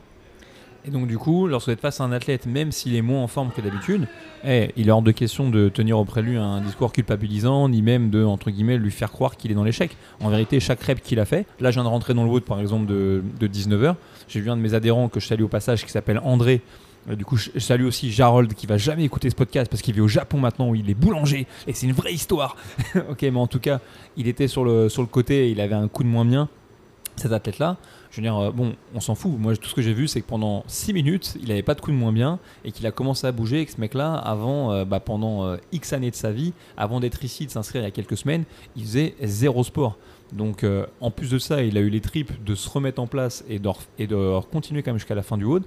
Et 0.85 0.89
donc 0.89 1.07
du 1.07 1.17
coup, 1.17 1.47
lorsque 1.47 1.67
vous 1.67 1.73
êtes 1.73 1.79
face 1.79 2.01
à 2.01 2.03
un 2.03 2.11
athlète, 2.11 2.47
même 2.47 2.71
s'il 2.71 2.95
est 2.95 3.03
moins 3.03 3.21
en 3.21 3.27
forme 3.27 3.51
que 3.51 3.61
d'habitude, 3.61 4.07
eh, 4.43 4.71
il 4.75 4.87
est 4.87 4.91
hors 4.91 5.03
de 5.03 5.11
question 5.11 5.49
de 5.49 5.69
tenir 5.69 5.99
auprès 5.99 6.21
de 6.21 6.27
lui 6.27 6.37
un 6.37 6.59
discours 6.61 6.91
culpabilisant, 6.91 7.69
ni 7.69 7.83
même 7.83 8.09
de, 8.09 8.23
entre 8.23 8.49
guillemets, 8.49 8.77
lui 8.77 8.89
faire 8.89 9.11
croire 9.11 9.37
qu'il 9.37 9.51
est 9.51 9.53
dans 9.53 9.63
l'échec. 9.63 9.95
En 10.21 10.29
vérité, 10.29 10.59
chaque 10.59 10.81
rep 10.81 11.01
qu'il 11.01 11.19
a 11.19 11.25
fait, 11.25 11.45
là 11.59 11.69
je 11.69 11.75
viens 11.75 11.83
de 11.83 11.89
rentrer 11.89 12.15
dans 12.15 12.23
le 12.23 12.29
wood 12.31 12.43
par 12.43 12.59
exemple 12.59 12.87
de, 12.87 13.23
de 13.39 13.47
19h, 13.47 13.95
j'ai 14.27 14.39
vu 14.41 14.49
un 14.49 14.57
de 14.57 14.61
mes 14.61 14.73
adhérents 14.73 15.07
que 15.07 15.19
je 15.19 15.27
salue 15.27 15.43
au 15.43 15.47
passage 15.47 15.85
qui 15.85 15.91
s'appelle 15.91 16.19
André, 16.23 16.61
Euh, 17.09 17.15
du 17.15 17.25
coup, 17.25 17.35
je 17.35 17.57
salue 17.59 17.85
aussi 17.85 18.11
Jarold 18.11 18.53
qui 18.53 18.67
va 18.67 18.77
jamais 18.77 19.03
écouter 19.03 19.29
ce 19.29 19.35
podcast 19.35 19.69
parce 19.71 19.81
qu'il 19.81 19.93
vit 19.95 20.01
au 20.01 20.07
Japon 20.07 20.39
maintenant 20.39 20.69
où 20.69 20.75
il 20.75 20.87
est 20.89 20.93
boulanger 20.93 21.47
et 21.65 21.73
c'est 21.73 21.87
une 21.87 21.93
vraie 21.93 22.13
histoire. 22.13 22.55
ok, 23.09 23.21
mais 23.23 23.37
en 23.37 23.47
tout 23.47 23.59
cas, 23.59 23.79
il 24.17 24.27
était 24.27 24.47
sur 24.47 24.63
le, 24.63 24.87
sur 24.89 25.01
le 25.01 25.07
côté 25.07 25.47
et 25.47 25.51
il 25.51 25.61
avait 25.61 25.75
un 25.75 25.87
coup 25.87 26.03
de 26.03 26.09
moins 26.09 26.25
bien, 26.25 26.47
cet 27.15 27.31
athlète-là. 27.31 27.77
Je 28.11 28.17
veux 28.17 28.23
dire, 28.23 28.37
euh, 28.37 28.51
bon, 28.51 28.75
on 28.93 28.99
s'en 28.99 29.15
fout. 29.15 29.31
Moi, 29.39 29.55
tout 29.55 29.69
ce 29.69 29.73
que 29.73 29.81
j'ai 29.81 29.93
vu, 29.93 30.07
c'est 30.07 30.19
que 30.21 30.27
pendant 30.27 30.65
6 30.67 30.91
minutes, 30.93 31.37
il 31.41 31.47
n'avait 31.47 31.63
pas 31.63 31.75
de 31.75 31.81
coup 31.81 31.91
de 31.91 31.95
moins 31.95 32.11
bien 32.11 32.39
et 32.65 32.73
qu'il 32.73 32.85
a 32.85 32.91
commencé 32.91 33.25
à 33.25 33.31
bouger. 33.31 33.61
Et 33.61 33.65
que 33.65 33.71
ce 33.71 33.79
mec-là, 33.79 34.15
avant, 34.15 34.73
euh, 34.73 34.83
bah, 34.83 34.99
pendant 34.99 35.45
euh, 35.45 35.57
X 35.71 35.93
années 35.93 36.11
de 36.11 36.15
sa 36.15 36.31
vie, 36.31 36.51
avant 36.75 36.99
d'être 36.99 37.23
ici, 37.23 37.45
de 37.45 37.51
s'inscrire 37.51 37.81
il 37.81 37.85
y 37.85 37.87
a 37.87 37.91
quelques 37.91 38.17
semaines, 38.17 38.43
il 38.75 38.83
faisait 38.83 39.15
zéro 39.23 39.63
sport. 39.63 39.97
Donc, 40.33 40.65
en 41.01 41.11
plus 41.11 41.29
de 41.29 41.37
ça, 41.39 41.61
il 41.61 41.77
a 41.77 41.81
eu 41.81 41.89
les 41.89 41.99
tripes 41.99 42.41
de 42.45 42.55
se 42.55 42.69
remettre 42.69 43.01
en 43.01 43.07
place 43.07 43.43
et 43.49 43.59
de, 43.59 44.39
continuer 44.49 44.81
quand 44.81 44.91
même 44.91 44.97
jusqu'à 44.97 45.15
la 45.15 45.23
fin 45.23 45.37
du 45.37 45.43
WOD. 45.43 45.63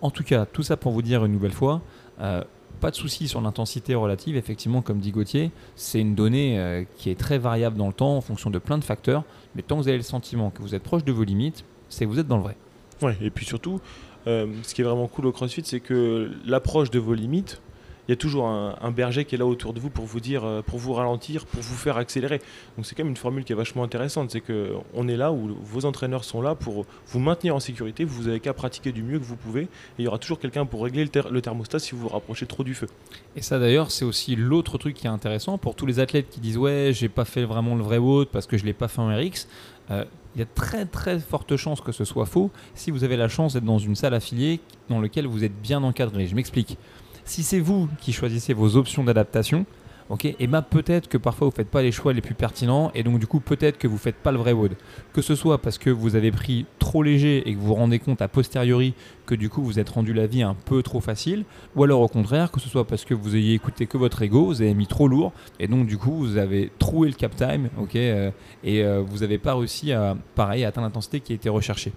En 0.00 0.10
tout 0.10 0.24
cas, 0.24 0.46
tout 0.46 0.62
ça 0.62 0.78
pour 0.78 0.92
vous 0.92 1.02
dire 1.02 1.22
une 1.26 1.32
nouvelle 1.32 1.52
fois, 1.52 1.82
pas 2.16 2.90
de 2.90 2.94
souci 2.94 3.28
sur 3.28 3.42
l'intensité 3.42 3.94
relative. 3.94 4.36
Effectivement, 4.36 4.80
comme 4.80 5.00
dit 5.00 5.10
Gauthier, 5.10 5.50
c'est 5.74 6.00
une 6.00 6.14
donnée 6.14 6.86
qui 6.96 7.10
est 7.10 7.14
très 7.14 7.36
variable 7.36 7.76
dans 7.76 7.88
le 7.88 7.92
temps 7.92 8.16
en 8.16 8.22
fonction 8.22 8.48
de 8.48 8.58
plein 8.58 8.78
de 8.78 8.84
facteurs. 8.84 9.22
Mais 9.54 9.60
tant 9.60 9.76
que 9.76 9.82
vous 9.82 9.88
avez 9.88 9.98
le 9.98 10.02
sentiment 10.02 10.48
que 10.48 10.62
vous 10.62 10.74
êtes 10.74 10.82
proche 10.82 11.04
de 11.04 11.12
vos 11.12 11.24
limites, 11.24 11.62
c'est 11.88 12.04
que 12.04 12.10
vous 12.10 12.18
êtes 12.18 12.28
dans 12.28 12.36
le 12.36 12.42
vrai. 12.42 12.56
Ouais, 13.02 13.16
et 13.20 13.30
puis 13.30 13.44
surtout, 13.44 13.80
euh, 14.26 14.46
ce 14.62 14.74
qui 14.74 14.80
est 14.80 14.84
vraiment 14.84 15.06
cool 15.06 15.26
au 15.26 15.32
CrossFit, 15.32 15.62
c'est 15.64 15.80
que 15.80 16.30
l'approche 16.46 16.90
de 16.90 16.98
vos 16.98 17.14
limites, 17.14 17.60
il 18.08 18.12
y 18.12 18.14
a 18.14 18.16
toujours 18.16 18.46
un, 18.46 18.90
berger 18.90 19.24
qui 19.24 19.34
est 19.34 19.38
là 19.38 19.46
autour 19.46 19.72
de 19.72 19.80
vous 19.80 19.90
pour 19.90 20.04
vous 20.04 20.20
dire, 20.20 20.44
euh, 20.44 20.62
pour 20.62 20.78
vous 20.78 20.94
ralentir, 20.94 21.44
pour 21.44 21.60
vous 21.60 21.74
faire 21.74 21.96
accélérer. 21.96 22.40
Donc 22.76 22.86
c'est 22.86 22.94
quand 22.94 23.02
même 23.02 23.10
une 23.10 23.16
formule 23.16 23.44
qui 23.44 23.52
est 23.52 23.56
vachement 23.56 23.82
intéressante, 23.82 24.30
c'est 24.30 24.40
que 24.40 24.74
on 24.94 25.08
est 25.08 25.16
là 25.16 25.32
où 25.32 25.56
vos 25.62 25.84
entraîneurs 25.84 26.24
sont 26.24 26.40
là 26.40 26.54
pour 26.54 26.86
vous 27.08 27.18
maintenir 27.18 27.54
en 27.54 27.60
sécurité. 27.60 28.04
Vous 28.04 28.28
avez 28.28 28.40
qu'à 28.40 28.54
pratiquer 28.54 28.92
du 28.92 29.02
mieux 29.02 29.18
que 29.18 29.24
vous 29.24 29.36
pouvez, 29.36 29.62
et 29.62 29.68
il 29.98 30.04
y 30.04 30.08
aura 30.08 30.18
toujours 30.18 30.38
quelqu'un 30.38 30.66
pour 30.66 30.84
régler 30.84 31.08
le 31.30 31.40
thermostat 31.40 31.78
si 31.78 31.92
vous 31.92 32.02
vous 32.02 32.08
rapprochez 32.08 32.46
trop 32.46 32.64
du 32.64 32.74
feu. 32.74 32.86
Et 33.34 33.42
ça 33.42 33.58
d'ailleurs, 33.58 33.90
c'est 33.90 34.04
aussi 34.04 34.36
l'autre 34.36 34.78
truc 34.78 34.94
qui 34.94 35.06
est 35.06 35.10
intéressant 35.10 35.58
pour 35.58 35.74
tous 35.74 35.86
les 35.86 36.00
athlètes 36.00 36.28
qui 36.30 36.40
disent 36.40 36.58
ouais, 36.58 36.92
j'ai 36.92 37.08
pas 37.08 37.24
fait 37.24 37.44
vraiment 37.44 37.74
le 37.74 37.82
vrai 37.82 37.98
WOD 37.98 38.28
parce 38.28 38.46
que 38.46 38.56
je 38.56 38.64
l'ai 38.64 38.72
pas 38.72 38.88
fait 38.88 39.00
en 39.00 39.08
RX. 39.08 39.48
Euh, 39.90 40.04
Il 40.34 40.40
y 40.40 40.42
a 40.42 40.46
très 40.46 40.84
très 40.84 41.18
forte 41.18 41.56
chance 41.56 41.80
que 41.80 41.92
ce 41.92 42.04
soit 42.04 42.26
faux 42.26 42.50
si 42.74 42.90
vous 42.90 43.04
avez 43.04 43.16
la 43.16 43.28
chance 43.28 43.54
d'être 43.54 43.64
dans 43.64 43.78
une 43.78 43.96
salle 43.96 44.14
affiliée 44.14 44.60
dans 44.88 45.00
laquelle 45.00 45.26
vous 45.26 45.44
êtes 45.44 45.60
bien 45.60 45.82
encadré. 45.82 46.26
Je 46.26 46.34
m'explique. 46.34 46.78
Si 47.26 47.42
c'est 47.42 47.58
vous 47.58 47.88
qui 48.00 48.12
choisissez 48.12 48.54
vos 48.54 48.76
options 48.76 49.02
d'adaptation, 49.02 49.66
ok, 50.10 50.24
et 50.38 50.46
ben 50.46 50.62
peut-être 50.62 51.08
que 51.08 51.18
parfois 51.18 51.48
vous 51.48 51.52
faites 51.52 51.68
pas 51.68 51.82
les 51.82 51.90
choix 51.90 52.12
les 52.12 52.20
plus 52.20 52.36
pertinents 52.36 52.92
et 52.94 53.02
donc 53.02 53.18
du 53.18 53.26
coup 53.26 53.40
peut-être 53.40 53.78
que 53.78 53.88
vous 53.88 53.98
faites 53.98 54.14
pas 54.14 54.30
le 54.30 54.38
vrai 54.38 54.52
WOD. 54.52 54.76
Que 55.12 55.20
ce 55.22 55.34
soit 55.34 55.60
parce 55.60 55.76
que 55.76 55.90
vous 55.90 56.14
avez 56.14 56.30
pris 56.30 56.66
trop 56.78 57.02
léger 57.02 57.38
et 57.48 57.52
que 57.52 57.58
vous 57.58 57.66
vous 57.66 57.74
rendez 57.74 57.98
compte 57.98 58.22
a 58.22 58.28
posteriori 58.28 58.94
que 59.26 59.34
du 59.34 59.50
coup 59.50 59.64
vous 59.64 59.80
êtes 59.80 59.88
rendu 59.88 60.14
la 60.14 60.28
vie 60.28 60.42
un 60.42 60.54
peu 60.54 60.84
trop 60.84 61.00
facile, 61.00 61.44
ou 61.74 61.82
alors 61.82 62.00
au 62.00 62.06
contraire, 62.06 62.52
que 62.52 62.60
ce 62.60 62.68
soit 62.68 62.86
parce 62.86 63.04
que 63.04 63.12
vous 63.12 63.34
ayez 63.34 63.54
écouté 63.54 63.86
que 63.86 63.98
votre 63.98 64.22
ego, 64.22 64.46
vous 64.46 64.62
avez 64.62 64.74
mis 64.74 64.86
trop 64.86 65.08
lourd, 65.08 65.32
et 65.58 65.66
donc 65.66 65.88
du 65.88 65.98
coup 65.98 66.12
vous 66.12 66.36
avez 66.36 66.70
troué 66.78 67.08
le 67.08 67.14
cap 67.14 67.34
time, 67.34 67.70
ok, 67.76 67.96
euh, 67.96 68.30
et 68.62 68.84
euh, 68.84 69.02
vous 69.04 69.18
n'avez 69.18 69.38
pas 69.38 69.56
réussi 69.56 69.92
à, 69.92 70.16
pareil, 70.36 70.64
à 70.64 70.68
atteindre 70.68 70.86
l'intensité 70.86 71.18
qui 71.18 71.32
a 71.32 71.34
été 71.34 71.48
recherchée. 71.48 71.92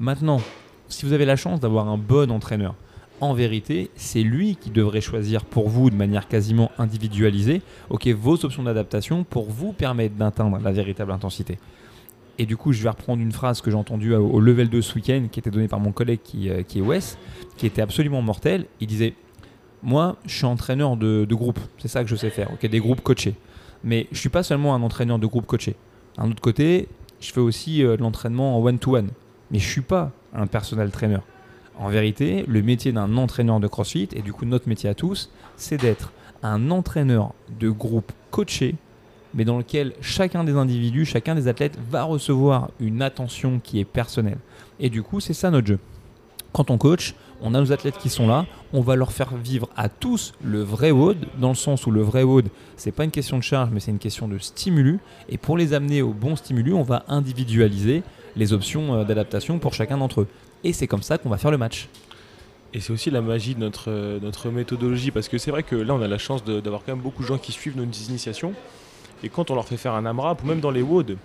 Maintenant, 0.00 0.40
si 0.88 1.06
vous 1.06 1.12
avez 1.12 1.24
la 1.24 1.36
chance 1.36 1.60
d'avoir 1.60 1.88
un 1.88 1.98
bon 1.98 2.32
entraîneur, 2.32 2.74
en 3.20 3.34
vérité, 3.34 3.90
c'est 3.94 4.22
lui 4.22 4.56
qui 4.56 4.70
devrait 4.70 5.00
choisir 5.00 5.44
pour 5.44 5.68
vous 5.68 5.90
de 5.90 5.94
manière 5.94 6.26
quasiment 6.28 6.70
individualisée, 6.78 7.62
ok, 7.90 8.08
vos 8.08 8.44
options 8.44 8.62
d'adaptation 8.64 9.24
pour 9.24 9.48
vous 9.50 9.72
permettre 9.72 10.16
d'atteindre 10.16 10.58
la 10.58 10.72
véritable 10.72 11.12
intensité. 11.12 11.58
Et 12.38 12.46
du 12.46 12.56
coup, 12.56 12.72
je 12.72 12.82
vais 12.82 12.88
reprendre 12.88 13.22
une 13.22 13.32
phrase 13.32 13.60
que 13.60 13.70
j'ai 13.70 13.76
entendue 13.76 14.14
au, 14.14 14.40
level 14.40 14.68
2 14.68 14.82
ce 14.82 14.94
week-end, 14.94 15.26
qui 15.30 15.38
était 15.38 15.50
donnée 15.50 15.68
par 15.68 15.80
mon 15.80 15.92
collègue 15.92 16.20
qui, 16.24 16.48
euh, 16.48 16.62
est 16.62 16.80
Wes, 16.80 17.18
qui 17.56 17.66
était 17.66 17.82
absolument 17.82 18.22
mortel. 18.22 18.66
Il 18.80 18.86
disait 18.86 19.14
Moi, 19.82 20.16
je 20.26 20.34
suis 20.34 20.46
entraîneur 20.46 20.96
de, 20.96 21.26
groupe, 21.30 21.60
c'est 21.78 21.88
ça 21.88 22.02
que 22.02 22.10
je 22.10 22.16
sais 22.16 22.30
faire, 22.30 22.50
des 22.60 22.80
groupes 22.80 23.02
coachés. 23.02 23.34
Mais 23.84 24.06
je 24.12 24.18
suis 24.18 24.28
pas 24.28 24.42
seulement 24.42 24.74
un 24.74 24.82
entraîneur 24.82 25.18
de 25.18 25.26
groupe 25.26 25.46
coaché. 25.46 25.76
D'un 26.16 26.30
autre 26.30 26.40
côté, 26.40 26.88
je 27.20 27.32
fais 27.32 27.40
aussi 27.40 27.84
euh, 27.84 27.96
de 27.96 28.02
l'entraînement 28.02 28.56
en 28.56 28.62
one-to-one. 28.62 29.10
Mais 29.50 29.58
je 29.58 29.68
suis 29.68 29.80
pas 29.82 30.10
un 30.34 30.46
personal 30.46 30.90
trainer. 30.90 31.18
En 31.78 31.88
vérité, 31.88 32.44
le 32.46 32.62
métier 32.62 32.92
d'un 32.92 33.16
entraîneur 33.16 33.60
de 33.60 33.66
CrossFit, 33.66 34.08
et 34.12 34.22
du 34.22 34.32
coup 34.32 34.44
notre 34.44 34.68
métier 34.68 34.88
à 34.88 34.94
tous, 34.94 35.30
c'est 35.56 35.80
d'être 35.80 36.12
un 36.42 36.70
entraîneur 36.70 37.32
de 37.58 37.70
groupe 37.70 38.12
coaché, 38.30 38.74
mais 39.34 39.44
dans 39.44 39.58
lequel 39.58 39.94
chacun 40.00 40.44
des 40.44 40.52
individus, 40.52 41.04
chacun 41.04 41.34
des 41.34 41.48
athlètes 41.48 41.78
va 41.90 42.04
recevoir 42.04 42.70
une 42.80 43.00
attention 43.00 43.60
qui 43.62 43.80
est 43.80 43.84
personnelle. 43.84 44.38
Et 44.80 44.90
du 44.90 45.02
coup, 45.02 45.20
c'est 45.20 45.34
ça 45.34 45.50
notre 45.50 45.66
jeu. 45.66 45.78
Quand 46.52 46.70
on 46.70 46.76
coach, 46.76 47.14
on 47.40 47.54
a 47.54 47.60
nos 47.60 47.72
athlètes 47.72 47.98
qui 47.98 48.08
sont 48.08 48.28
là, 48.28 48.46
on 48.72 48.82
va 48.82 48.94
leur 48.94 49.12
faire 49.12 49.34
vivre 49.34 49.68
à 49.74 49.88
tous 49.88 50.34
le 50.44 50.62
vrai 50.62 50.90
WOD, 50.90 51.16
dans 51.38 51.48
le 51.48 51.54
sens 51.54 51.86
où 51.86 51.90
le 51.90 52.02
vrai 52.02 52.22
WOD, 52.22 52.48
c'est 52.76 52.92
pas 52.92 53.04
une 53.04 53.10
question 53.10 53.38
de 53.38 53.42
charge, 53.42 53.70
mais 53.72 53.80
c'est 53.80 53.90
une 53.90 53.98
question 53.98 54.28
de 54.28 54.38
stimulus. 54.38 54.98
Et 55.28 55.38
pour 55.38 55.56
les 55.56 55.72
amener 55.72 56.02
au 56.02 56.12
bon 56.12 56.36
stimulus, 56.36 56.74
on 56.74 56.82
va 56.82 57.04
individualiser 57.08 58.02
les 58.36 58.52
options 58.52 58.94
euh, 58.94 59.04
d'adaptation 59.04 59.58
pour 59.58 59.74
chacun 59.74 59.98
d'entre 59.98 60.22
eux. 60.22 60.28
Et 60.64 60.72
c'est 60.72 60.86
comme 60.86 61.02
ça 61.02 61.18
qu'on 61.18 61.28
va 61.28 61.38
faire 61.38 61.50
le 61.50 61.58
match. 61.58 61.88
Et 62.74 62.80
c'est 62.80 62.92
aussi 62.92 63.10
la 63.10 63.20
magie 63.20 63.54
de 63.54 63.60
notre, 63.60 63.90
euh, 63.90 64.18
notre 64.20 64.48
méthodologie, 64.48 65.10
parce 65.10 65.28
que 65.28 65.36
c'est 65.36 65.50
vrai 65.50 65.62
que 65.62 65.76
là, 65.76 65.94
on 65.94 66.00
a 66.00 66.08
la 66.08 66.18
chance 66.18 66.42
d'avoir 66.44 66.82
quand 66.84 66.92
même 66.92 67.02
beaucoup 67.02 67.22
de 67.22 67.28
gens 67.28 67.38
qui 67.38 67.52
suivent 67.52 67.76
nos 67.76 67.84
initiations. 67.84 68.54
Et 69.22 69.28
quand 69.28 69.50
on 69.50 69.54
leur 69.54 69.66
fait 69.66 69.76
faire 69.76 69.94
un 69.94 70.06
AMRAP, 70.06 70.42
ou 70.42 70.46
même 70.46 70.60
dans 70.60 70.70
les 70.70 70.82
WOD, 70.82 71.18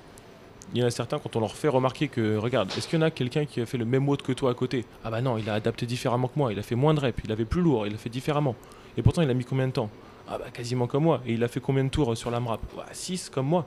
il 0.73 0.82
y 0.82 0.84
en 0.84 0.88
a 0.88 0.91
certains, 0.91 1.19
quand 1.19 1.36
on 1.36 1.39
leur 1.39 1.56
fait 1.56 1.69
remarquer 1.69 2.10
que, 2.10 2.36
regarde, 2.36 2.69
est-ce 2.78 2.88
qu'il 2.88 3.00
y 3.00 3.02
en 3.02 3.06
a 3.06 3.12
quelqu'un 3.12 3.45
qui 3.45 3.62
a 3.62 3.65
fait 3.65 3.78
le 3.78 3.86
même 3.86 4.08
WOD 4.08 4.21
que 4.21 4.34
toi 4.34 4.52
à 4.52 4.54
côté? 4.54 4.84
Ah 5.06 5.10
bah 5.10 5.21
non, 5.21 5.38
il 5.38 5.50
a 5.50 5.54
adapté 5.54 5.86
différemment 5.86 6.28
que 6.28 6.38
moi, 6.38 6.52
il 6.52 6.60
a 6.60 6.63
fait 6.63 6.76
moins 6.76 6.93
de 6.93 7.00
reps, 7.00 7.17
il 7.23 7.32
avait 7.32 7.45
plus 7.45 7.62
lourd, 7.62 7.88
il 7.88 7.93
a 7.93 7.97
fait 7.97 8.10
différemment. 8.10 8.56
Et 8.97 9.02
pourtant, 9.02 9.21
il 9.21 9.30
a 9.30 9.34
mis 9.34 9.45
combien 9.45 9.67
de 9.67 9.71
temps? 9.71 9.89
Ah 10.28 10.38
bah 10.38 10.45
quasiment 10.52 10.88
comme 10.88 11.04
moi. 11.04 11.21
Et 11.26 11.34
il 11.34 11.43
a 11.43 11.47
fait 11.47 11.62
combien 11.62 11.86
de 11.86 11.89
tours 11.89 12.17
sur 12.17 12.30
l'AMRAP 12.30 12.60
6 12.91 13.30
comme 13.30 13.47
moi. 13.47 13.65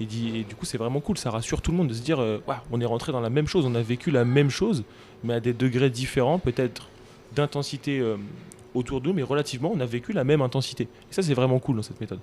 Et 0.00 0.04
du 0.04 0.54
coup, 0.56 0.64
c'est 0.64 0.78
vraiment 0.78 1.00
cool, 1.00 1.16
ça 1.16 1.30
rassure 1.30 1.62
tout 1.62 1.70
le 1.70 1.76
monde 1.76 1.88
de 1.88 1.94
se 1.94 2.02
dire, 2.02 2.20
euh, 2.20 2.38
on 2.70 2.80
est 2.80 2.84
rentré 2.84 3.12
dans 3.12 3.20
la 3.20 3.30
même 3.30 3.46
chose, 3.46 3.66
on 3.66 3.74
a 3.74 3.82
vécu 3.82 4.10
la 4.10 4.24
même 4.24 4.50
chose, 4.50 4.84
mais 5.22 5.34
à 5.34 5.40
des 5.40 5.52
degrés 5.52 5.90
différents, 5.90 6.38
peut-être 6.38 6.88
d'intensité 7.34 8.00
euh, 8.00 8.16
autour 8.74 9.00
d'eux, 9.00 9.12
mais 9.12 9.22
relativement, 9.22 9.70
on 9.72 9.80
a 9.80 9.86
vécu 9.86 10.12
la 10.12 10.24
même 10.24 10.42
intensité. 10.42 10.84
Et 10.84 11.14
ça, 11.14 11.22
c'est 11.22 11.34
vraiment 11.34 11.58
cool 11.58 11.76
dans 11.76 11.82
cette 11.82 12.00
méthode. 12.00 12.20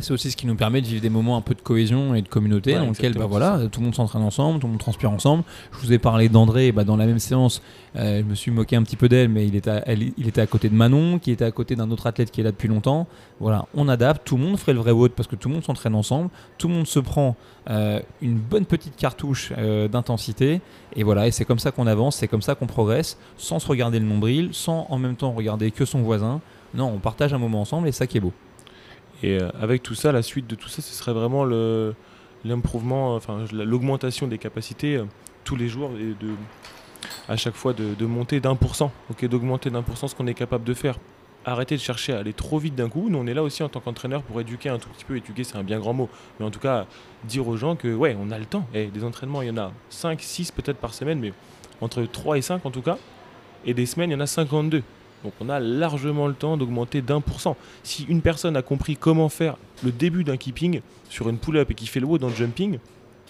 C'est 0.00 0.12
aussi 0.12 0.30
ce 0.30 0.36
qui 0.36 0.46
nous 0.46 0.54
permet 0.54 0.80
de 0.80 0.86
vivre 0.86 1.02
des 1.02 1.10
moments 1.10 1.36
un 1.36 1.40
peu 1.40 1.54
de 1.54 1.60
cohésion 1.60 2.14
et 2.14 2.22
de 2.22 2.28
communauté 2.28 2.72
Ouais, 2.74 2.78
dans 2.78 2.86
lequel 2.90 3.12
bah, 3.14 3.26
voilà, 3.26 3.58
tout 3.70 3.80
le 3.80 3.86
monde 3.86 3.94
s'entraîne 3.94 4.22
ensemble, 4.22 4.60
tout 4.60 4.66
le 4.66 4.72
monde 4.72 4.80
transpire 4.80 5.10
ensemble. 5.10 5.42
Je 5.72 5.78
vous 5.78 5.92
ai 5.92 5.98
parlé 5.98 6.28
d'André 6.28 6.70
bah, 6.72 6.84
dans 6.84 6.96
la 6.96 7.06
même 7.06 7.18
séance. 7.18 7.60
euh, 7.96 8.20
je 8.20 8.24
me 8.24 8.34
suis 8.34 8.50
moqué 8.52 8.76
un 8.76 8.82
petit 8.84 8.96
peu 8.96 9.08
d'elle, 9.08 9.28
mais 9.28 9.46
il 9.46 9.56
était, 9.56 9.70
à, 9.70 9.82
elle- 9.88 10.12
il 10.16 10.28
était 10.28 10.40
à 10.40 10.46
côté 10.46 10.68
de 10.68 10.74
Manon, 10.74 11.18
qui 11.18 11.32
était 11.32 11.44
à 11.44 11.50
côté 11.50 11.74
d'un 11.76 11.90
autre 11.90 12.06
athlète 12.06 12.30
qui 12.30 12.40
est 12.40 12.44
là 12.44 12.52
depuis 12.52 12.68
longtemps. 12.68 13.06
Voilà, 13.40 13.66
on 13.74 13.88
adapte, 13.88 14.26
tout 14.26 14.36
le 14.36 14.44
monde 14.44 14.56
ferait 14.58 14.74
le 14.74 14.78
vrai 14.80 14.92
vote 14.92 15.12
parce 15.16 15.26
que 15.28 15.34
tout 15.36 15.48
le 15.48 15.54
monde 15.54 15.64
s'entraîne 15.64 15.94
ensemble, 15.94 16.30
tout 16.58 16.68
le 16.68 16.74
monde 16.74 16.86
se 16.86 17.00
prend 17.00 17.34
euh, 17.68 18.00
une 18.22 18.38
bonne 18.38 18.64
petite 18.66 18.96
cartouche 18.96 19.52
euh, 19.58 19.88
d'intensité, 19.88 20.60
et 20.94 21.02
voilà, 21.02 21.26
et 21.26 21.30
c'est 21.30 21.44
comme 21.44 21.58
ça 21.58 21.72
qu'on 21.72 21.86
avance, 21.86 22.16
c'est 22.16 22.28
comme 22.28 22.42
ça 22.42 22.54
qu'on 22.54 22.66
progresse, 22.66 23.18
sans 23.36 23.58
se 23.58 23.66
regarder 23.66 23.98
le 23.98 24.06
nombril, 24.06 24.50
sans 24.52 24.86
en 24.88 24.98
même 24.98 25.16
temps 25.16 25.32
regarder 25.32 25.70
que 25.70 25.84
son 25.84 26.00
voisin. 26.02 26.40
Non, 26.74 26.92
on 26.94 26.98
partage 26.98 27.34
un 27.34 27.38
moment 27.38 27.60
ensemble 27.62 27.88
et 27.88 27.92
ça 27.92 28.06
qui 28.06 28.18
est 28.18 28.20
beau. 28.20 28.32
Et 29.22 29.38
euh, 29.40 29.48
avec 29.60 29.82
tout 29.82 29.94
ça, 29.94 30.12
la 30.12 30.22
suite 30.22 30.46
de 30.46 30.54
tout 30.54 30.68
ça, 30.68 30.82
ce 30.82 30.94
serait 30.94 31.12
vraiment 31.12 31.44
l'improvement, 32.44 33.14
enfin 33.14 33.44
la- 33.52 33.64
l'augmentation 33.64 34.26
des 34.26 34.38
capacités 34.38 34.96
euh, 34.96 35.04
tous 35.44 35.56
les 35.56 35.68
jours 35.68 35.90
et 35.98 36.14
de 36.24 36.32
à 37.28 37.36
chaque 37.36 37.54
fois 37.54 37.72
de, 37.72 38.06
monter 38.06 38.40
d'un 38.40 38.56
pour 38.56 38.74
cent, 38.74 38.92
ok, 39.10 39.24
d'augmenter 39.26 39.70
d'un 39.70 39.82
pour 39.82 39.96
cent 39.96 40.08
ce 40.08 40.14
qu'on 40.14 40.26
est 40.26 40.34
capable 40.34 40.64
de 40.64 40.74
faire. 40.74 40.98
Arrêter 41.46 41.74
de 41.76 41.80
chercher 41.80 42.12
à 42.12 42.18
aller 42.18 42.34
trop 42.34 42.58
vite 42.58 42.74
d'un 42.74 42.90
coup. 42.90 43.08
Nous, 43.08 43.16
on 43.16 43.26
est 43.26 43.32
là 43.32 43.42
aussi 43.42 43.62
en 43.62 43.70
tant 43.70 43.80
qu'entraîneur 43.80 44.22
pour 44.22 44.38
éduquer 44.42 44.68
un 44.68 44.78
tout 44.78 44.90
petit 44.90 45.06
peu. 45.06 45.16
Éduquer, 45.16 45.42
c'est 45.42 45.56
un 45.56 45.62
bien 45.62 45.78
grand 45.78 45.94
mot. 45.94 46.10
Mais 46.38 46.44
en 46.44 46.50
tout 46.50 46.58
cas, 46.58 46.84
dire 47.24 47.48
aux 47.48 47.56
gens 47.56 47.76
que, 47.76 47.94
ouais, 47.94 48.14
on 48.20 48.30
a 48.30 48.38
le 48.38 48.44
temps. 48.44 48.66
Et 48.74 48.88
des 48.88 49.04
entraînements, 49.04 49.40
il 49.40 49.48
y 49.48 49.50
en 49.50 49.56
a 49.56 49.72
5, 49.88 50.20
6 50.20 50.50
peut-être 50.52 50.76
par 50.76 50.92
semaine, 50.92 51.18
mais 51.18 51.32
entre 51.80 52.02
3 52.02 52.36
et 52.36 52.42
5 52.42 52.66
en 52.66 52.70
tout 52.70 52.82
cas. 52.82 52.98
Et 53.64 53.72
des 53.72 53.86
semaines, 53.86 54.10
il 54.10 54.12
y 54.12 54.16
en 54.16 54.20
a 54.20 54.26
52. 54.26 54.82
Donc 55.24 55.32
on 55.40 55.48
a 55.48 55.60
largement 55.60 56.26
le 56.26 56.34
temps 56.34 56.56
d'augmenter 56.56 57.02
d'un 57.02 57.20
pour 57.20 57.40
cent. 57.40 57.56
Si 57.82 58.04
une 58.04 58.22
personne 58.22 58.56
a 58.56 58.62
compris 58.62 58.96
comment 58.96 59.28
faire 59.28 59.56
le 59.82 59.92
début 59.92 60.24
d'un 60.24 60.36
keeping 60.36 60.80
sur 61.08 61.28
une 61.28 61.38
pull-up 61.38 61.70
et 61.70 61.74
qui 61.74 61.86
fait 61.86 62.00
le 62.00 62.06
haut 62.06 62.18
dans 62.18 62.28
le 62.28 62.34
jumping, 62.34 62.78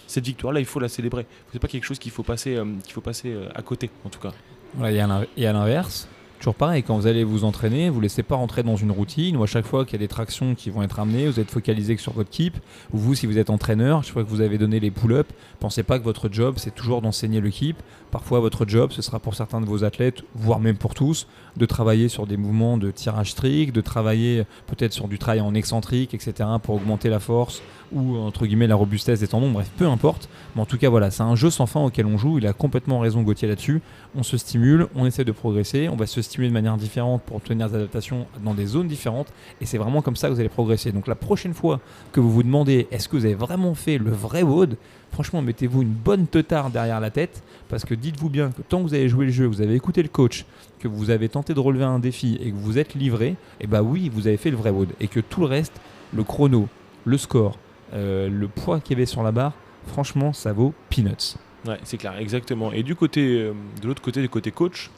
cette 0.07 0.25
victoire-là, 0.25 0.59
il 0.59 0.65
faut 0.65 0.79
la 0.79 0.89
célébrer. 0.89 1.25
C'est 1.53 1.59
pas 1.59 1.67
quelque 1.67 1.85
chose 1.85 1.99
qu'il 1.99 2.11
faut 2.11 2.23
passer, 2.23 2.57
euh, 2.57 2.65
qu'il 2.83 2.93
faut 2.93 3.01
passer 3.01 3.29
euh, 3.29 3.47
à 3.55 3.61
côté, 3.61 3.89
en 4.03 4.09
tout 4.09 4.19
cas. 4.19 4.33
Voilà, 4.73 5.25
et 5.37 5.45
à 5.47 5.53
l'inverse, 5.53 6.07
toujours 6.41 6.55
pareil, 6.55 6.81
quand 6.81 6.97
vous 6.97 7.05
allez 7.05 7.23
vous 7.23 7.43
entraîner, 7.43 7.91
vous 7.91 7.97
ne 7.97 8.01
laissez 8.01 8.23
pas 8.23 8.35
rentrer 8.35 8.63
dans 8.63 8.75
une 8.75 8.89
routine 8.89 9.37
où 9.37 9.43
à 9.43 9.45
chaque 9.45 9.65
fois 9.65 9.85
qu'il 9.85 9.93
y 9.93 9.95
a 9.95 9.99
des 9.99 10.07
tractions 10.07 10.55
qui 10.55 10.71
vont 10.71 10.81
être 10.81 10.99
amenées, 10.99 11.27
vous 11.27 11.39
êtes 11.39 11.51
focalisé 11.51 11.95
sur 11.97 12.13
votre 12.13 12.31
keep. 12.31 12.57
Ou 12.93 12.97
vous, 12.97 13.13
si 13.13 13.27
vous 13.27 13.37
êtes 13.37 13.51
entraîneur, 13.51 14.03
chaque 14.03 14.13
fois 14.13 14.23
que 14.23 14.29
vous 14.29 14.41
avez 14.41 14.57
donné 14.57 14.79
les 14.79 14.89
pull-ups, 14.89 15.29
pensez 15.59 15.83
pas 15.83 15.99
que 15.99 16.03
votre 16.03 16.29
job, 16.31 16.55
c'est 16.57 16.73
toujours 16.73 17.03
d'enseigner 17.03 17.41
le 17.41 17.51
keep. 17.51 17.77
Parfois, 18.09 18.39
votre 18.39 18.67
job, 18.67 18.91
ce 18.91 19.03
sera 19.03 19.19
pour 19.19 19.35
certains 19.35 19.61
de 19.61 19.67
vos 19.67 19.83
athlètes, 19.83 20.23
voire 20.33 20.59
même 20.59 20.77
pour 20.77 20.95
tous, 20.95 21.27
de 21.57 21.65
travailler 21.67 22.09
sur 22.09 22.25
des 22.25 22.37
mouvements 22.37 22.77
de 22.77 22.89
tirage 22.89 23.31
strict, 23.31 23.75
de 23.75 23.81
travailler 23.81 24.45
peut-être 24.65 24.93
sur 24.93 25.07
du 25.07 25.19
travail 25.19 25.41
en 25.41 25.53
excentrique, 25.53 26.15
etc., 26.15 26.49
pour 26.63 26.75
augmenter 26.75 27.09
la 27.09 27.19
force 27.19 27.61
ou, 27.93 28.17
entre 28.17 28.45
guillemets, 28.45 28.67
la 28.67 28.75
robustesse 28.75 29.19
des 29.19 29.27
tendons. 29.27 29.51
Bref, 29.51 29.69
peu 29.77 29.87
importe. 29.87 30.29
Mais 30.55 30.61
en 30.61 30.65
tout 30.65 30.77
cas, 30.77 30.89
voilà, 30.89 31.11
c'est 31.11 31.23
un 31.23 31.35
jeu 31.35 31.49
sans 31.49 31.65
fin 31.65 31.81
auquel 31.81 32.05
on 32.05 32.17
joue. 32.17 32.37
Il 32.37 32.47
a 32.47 32.53
complètement 32.53 32.99
raison, 32.99 33.21
Gauthier, 33.21 33.47
là-dessus 33.47 33.81
on 34.15 34.23
se 34.23 34.37
stimule, 34.37 34.87
on 34.95 35.05
essaie 35.05 35.23
de 35.23 35.31
progresser, 35.31 35.87
on 35.89 35.95
va 35.95 36.05
se 36.05 36.21
stimuler 36.21 36.49
de 36.49 36.53
manière 36.53 36.75
différente 36.77 37.21
pour 37.23 37.37
obtenir 37.37 37.69
des 37.69 37.75
adaptations 37.75 38.27
dans 38.43 38.53
des 38.53 38.65
zones 38.65 38.87
différentes, 38.87 39.31
et 39.61 39.65
c'est 39.65 39.77
vraiment 39.77 40.01
comme 40.01 40.15
ça 40.15 40.27
que 40.27 40.33
vous 40.33 40.39
allez 40.39 40.49
progresser. 40.49 40.91
Donc 40.91 41.07
la 41.07 41.15
prochaine 41.15 41.53
fois 41.53 41.79
que 42.11 42.19
vous 42.19 42.31
vous 42.31 42.43
demandez 42.43 42.87
est-ce 42.91 43.07
que 43.07 43.15
vous 43.15 43.25
avez 43.25 43.35
vraiment 43.35 43.73
fait 43.73 43.97
le 43.97 44.11
vrai 44.11 44.43
WOD, 44.43 44.75
franchement 45.11 45.41
mettez-vous 45.41 45.81
une 45.81 45.93
bonne 45.93 46.27
teutarde 46.27 46.73
derrière 46.73 46.99
la 46.99 47.09
tête, 47.09 47.41
parce 47.69 47.85
que 47.85 47.95
dites-vous 47.95 48.29
bien 48.29 48.51
que 48.51 48.61
tant 48.61 48.79
que 48.79 48.83
vous 48.83 48.93
avez 48.93 49.07
joué 49.07 49.25
le 49.25 49.31
jeu, 49.31 49.45
vous 49.45 49.61
avez 49.61 49.75
écouté 49.75 50.03
le 50.03 50.09
coach, 50.09 50.45
que 50.79 50.87
vous 50.87 51.09
avez 51.09 51.29
tenté 51.29 51.53
de 51.53 51.59
relever 51.59 51.85
un 51.85 51.99
défi 51.99 52.37
et 52.41 52.51
que 52.51 52.57
vous 52.57 52.77
êtes 52.77 52.95
livré, 52.95 53.35
et 53.61 53.67
bah 53.67 53.81
oui, 53.81 54.09
vous 54.13 54.27
avez 54.27 54.37
fait 54.37 54.51
le 54.51 54.57
vrai 54.57 54.71
WOD, 54.71 54.89
et 54.99 55.07
que 55.07 55.19
tout 55.19 55.39
le 55.39 55.47
reste, 55.47 55.73
le 56.13 56.23
chrono, 56.23 56.67
le 57.05 57.17
score, 57.17 57.57
euh, 57.93 58.29
le 58.29 58.47
poids 58.47 58.79
qu'il 58.79 58.97
y 58.97 58.99
avait 58.99 59.05
sur 59.05 59.23
la 59.23 59.31
barre, 59.31 59.53
franchement, 59.87 60.33
ça 60.33 60.53
vaut 60.53 60.73
peanuts. 60.89 61.37
Ouais, 61.65 61.79
c'est 61.83 61.97
clair, 61.97 62.17
exactement. 62.17 62.71
Et 62.71 62.83
du 62.83 62.95
côté, 62.95 63.21
euh, 63.21 63.53
de 63.81 63.87
l'autre 63.87 64.01
côté, 64.01 64.21
du 64.21 64.29
côté 64.29 64.51
coach, 64.51 64.89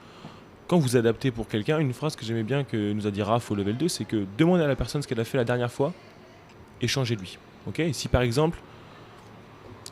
quand 0.67 0.77
vous 0.77 0.95
adaptez 0.95 1.32
pour 1.32 1.47
quelqu'un, 1.47 1.79
une 1.79 1.93
phrase 1.93 2.15
que 2.15 2.25
j'aimais 2.25 2.43
bien 2.43 2.63
que 2.63 2.93
nous 2.93 3.06
a 3.06 3.12
dit 3.12 3.21
Raph 3.21 3.51
au 3.51 3.56
level 3.56 3.77
2, 3.77 3.88
c'est 3.88 4.06
que 4.06 4.25
demandez 4.38 4.63
à 4.63 4.67
la 4.67 4.75
personne 4.75 5.01
ce 5.01 5.08
qu'elle 5.08 5.19
a 5.19 5.25
fait 5.25 5.38
la 5.38 5.43
dernière 5.43 5.71
fois 5.71 5.93
et 6.82 6.88
changez-lui. 6.88 7.38
Si 7.91 8.08
par 8.08 8.21
exemple, 8.21 8.60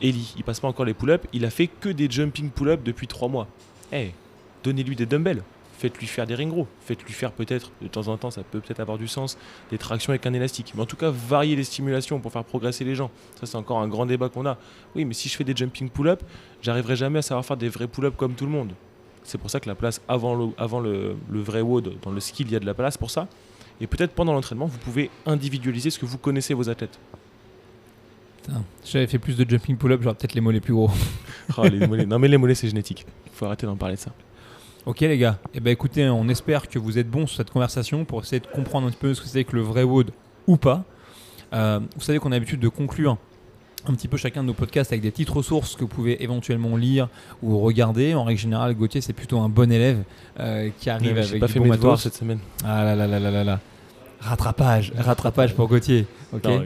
Eli, 0.00 0.34
il 0.36 0.44
passe 0.44 0.60
pas 0.60 0.68
encore 0.68 0.84
les 0.84 0.94
pull-ups, 0.94 1.26
il 1.32 1.44
a 1.44 1.50
fait 1.50 1.68
que 1.68 1.88
des 1.88 2.10
jumping 2.10 2.50
pull-ups 2.50 2.82
depuis 2.82 3.06
3 3.06 3.28
mois. 3.28 3.48
Eh, 3.92 4.12
donnez-lui 4.64 4.96
des 4.96 5.06
dumbbells. 5.06 5.42
Faites-lui 5.78 6.06
faire 6.06 6.26
des 6.26 6.34
ring 6.34 6.52
rows. 6.52 6.66
Faites-lui 6.80 7.12
faire 7.12 7.32
peut-être, 7.32 7.72
de 7.80 7.88
temps 7.88 8.08
en 8.08 8.16
temps, 8.16 8.30
ça 8.30 8.42
peut 8.42 8.60
peut-être 8.60 8.80
avoir 8.80 8.98
du 8.98 9.08
sens, 9.08 9.36
des 9.70 9.78
tractions 9.78 10.10
avec 10.10 10.24
un 10.26 10.32
élastique. 10.32 10.72
Mais 10.74 10.82
en 10.82 10.86
tout 10.86 10.96
cas, 10.96 11.10
varier 11.10 11.56
les 11.56 11.64
stimulations 11.64 12.20
pour 12.20 12.32
faire 12.32 12.44
progresser 12.44 12.84
les 12.84 12.94
gens. 12.94 13.10
Ça, 13.40 13.46
c'est 13.46 13.56
encore 13.56 13.78
un 13.80 13.88
grand 13.88 14.06
débat 14.06 14.28
qu'on 14.28 14.46
a. 14.46 14.58
Oui, 14.94 15.04
mais 15.04 15.14
si 15.14 15.28
je 15.28 15.36
fais 15.36 15.44
des 15.44 15.56
jumping 15.56 15.88
pull-ups, 15.90 16.22
j'arriverai 16.60 16.96
jamais 16.96 17.18
à 17.18 17.22
savoir 17.22 17.44
faire 17.44 17.56
des 17.56 17.68
vrais 17.68 17.88
pull-ups 17.88 18.16
comme 18.16 18.34
tout 18.34 18.44
le 18.44 18.52
monde. 18.52 18.72
C'est 19.24 19.38
pour 19.38 19.50
ça 19.50 19.60
que 19.60 19.68
la 19.68 19.74
place 19.74 20.00
avant 20.08 20.34
le, 20.34 20.48
avant 20.58 20.80
le, 20.80 21.16
le 21.30 21.40
vrai 21.40 21.60
WOD, 21.60 21.94
dans 22.02 22.10
le 22.10 22.20
skill, 22.20 22.46
il 22.48 22.52
y 22.52 22.56
a 22.56 22.60
de 22.60 22.66
la 22.66 22.74
place 22.74 22.96
pour 22.98 23.10
ça. 23.10 23.28
Et 23.80 23.86
peut-être 23.86 24.12
pendant 24.12 24.32
l'entraînement, 24.32 24.66
vous 24.66 24.78
pouvez 24.78 25.10
individualiser 25.26 25.90
ce 25.90 25.98
que 25.98 26.06
vous 26.06 26.18
connaissez 26.18 26.54
vos 26.54 26.68
athlètes. 26.68 26.98
Putain, 28.42 28.62
si 28.82 28.92
j'avais 28.92 29.06
fait 29.06 29.18
plus 29.18 29.36
de 29.36 29.48
jumping 29.48 29.76
pull-up, 29.76 30.00
j'aurais 30.02 30.14
peut-être 30.16 30.34
les 30.34 30.40
mollets 30.40 30.60
plus 30.60 30.74
gros. 30.74 30.90
Oh, 31.58 31.64
les 31.64 31.86
mollets. 31.86 32.06
Non, 32.06 32.18
mais 32.20 32.28
les 32.28 32.38
mollets, 32.38 32.54
c'est 32.54 32.68
génétique. 32.68 33.04
faut 33.32 33.44
arrêter 33.46 33.66
d'en 33.66 33.76
parler 33.76 33.96
de 33.96 34.00
ça. 34.00 34.12
Ok 34.84 35.00
les 35.00 35.16
gars, 35.16 35.38
et 35.54 35.60
ben 35.60 35.70
écoutez, 35.70 36.08
on 36.08 36.28
espère 36.28 36.68
que 36.68 36.76
vous 36.76 36.98
êtes 36.98 37.08
bons 37.08 37.28
sur 37.28 37.36
cette 37.36 37.50
conversation 37.50 38.04
pour 38.04 38.20
essayer 38.22 38.40
de 38.40 38.48
comprendre 38.48 38.88
un 38.88 38.90
petit 38.90 38.98
peu 38.98 39.14
ce 39.14 39.20
que 39.20 39.28
c'est 39.28 39.44
que 39.44 39.54
le 39.54 39.62
vrai 39.62 39.84
WOD 39.84 40.10
ou 40.48 40.56
pas. 40.56 40.84
Euh, 41.52 41.78
vous 41.94 42.02
savez 42.02 42.18
qu'on 42.18 42.32
a 42.32 42.34
l'habitude 42.34 42.58
de 42.58 42.68
conclure 42.68 43.16
un 43.86 43.94
petit 43.94 44.08
peu 44.08 44.16
chacun 44.16 44.42
de 44.42 44.48
nos 44.48 44.54
podcasts 44.54 44.92
avec 44.92 45.02
des 45.02 45.12
petites 45.12 45.30
ressources 45.30 45.76
que 45.76 45.82
vous 45.82 45.88
pouvez 45.88 46.20
éventuellement 46.22 46.76
lire 46.76 47.08
ou 47.44 47.60
regarder. 47.60 48.14
En 48.14 48.24
règle 48.24 48.40
générale, 48.40 48.74
Gauthier 48.74 49.00
c'est 49.00 49.12
plutôt 49.12 49.38
un 49.38 49.48
bon 49.48 49.70
élève 49.70 50.02
euh, 50.40 50.70
qui 50.80 50.90
arrive 50.90 51.16
avec 51.16 51.38
pas 51.38 51.46
du 51.46 51.52
fait 51.52 51.58
bon 51.60 51.66
mes 51.66 51.76
devoirs 51.76 51.92
matos. 51.92 52.02
cette 52.02 52.14
semaine. 52.14 52.38
Ah 52.64 52.84
là 52.84 52.96
là 52.96 53.06
là 53.06 53.20
là 53.20 53.30
là 53.30 53.44
là. 53.44 53.60
Rattrapage, 54.22 54.92
rattrapage 54.96 55.54
pour 55.54 55.66
Gauthier. 55.68 56.06
ok 56.32 56.44
Non, 56.44 56.62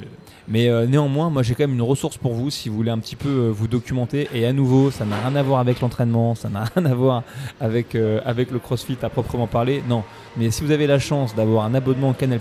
Mais 0.47 0.69
euh, 0.69 0.87
néanmoins, 0.87 1.31
moi 1.31 1.43
j'ai 1.43 1.55
quand 1.55 1.65
même 1.65 1.75
une 1.75 1.83
ressource 1.83 2.19
pour 2.19 2.35
vous 2.35 2.51
si 2.51 2.69
vous 2.69 2.77
voulez 2.77 2.91
un 2.91 2.99
petit 2.99 3.17
peu 3.17 3.29
euh, 3.29 3.51
vous 3.51 3.67
documenter. 3.67 4.29
Et 4.35 4.45
à 4.47 4.53
nouveau, 4.53 4.91
ça 4.91 5.07
n'a 5.07 5.17
rien 5.17 5.35
à 5.37 5.43
voir 5.43 5.61
avec 5.61 5.81
l'entraînement, 5.81 6.35
ça 6.35 6.51
n'a 6.51 6.65
rien 6.77 6.85
à 6.85 6.95
voir 6.95 7.23
avec, 7.61 7.95
euh, 7.95 8.21
avec 8.27 8.51
le 8.51 8.59
crossfit 8.59 8.99
à 9.03 9.09
proprement 9.09 9.47
parler. 9.47 9.83
Non, 9.89 10.05
mais 10.37 10.51
si 10.51 10.65
vous 10.65 10.71
avez 10.71 10.87
la 10.87 10.99
chance 10.99 11.35
d'avoir 11.35 11.65
un 11.65 11.75
abonnement 11.75 12.13
Canal, 12.13 12.41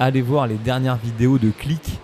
allez 0.00 0.22
voir 0.22 0.48
les 0.48 0.56
dernières 0.56 0.96
vidéos 0.96 1.38
de 1.38 1.50
Click. 1.50 1.98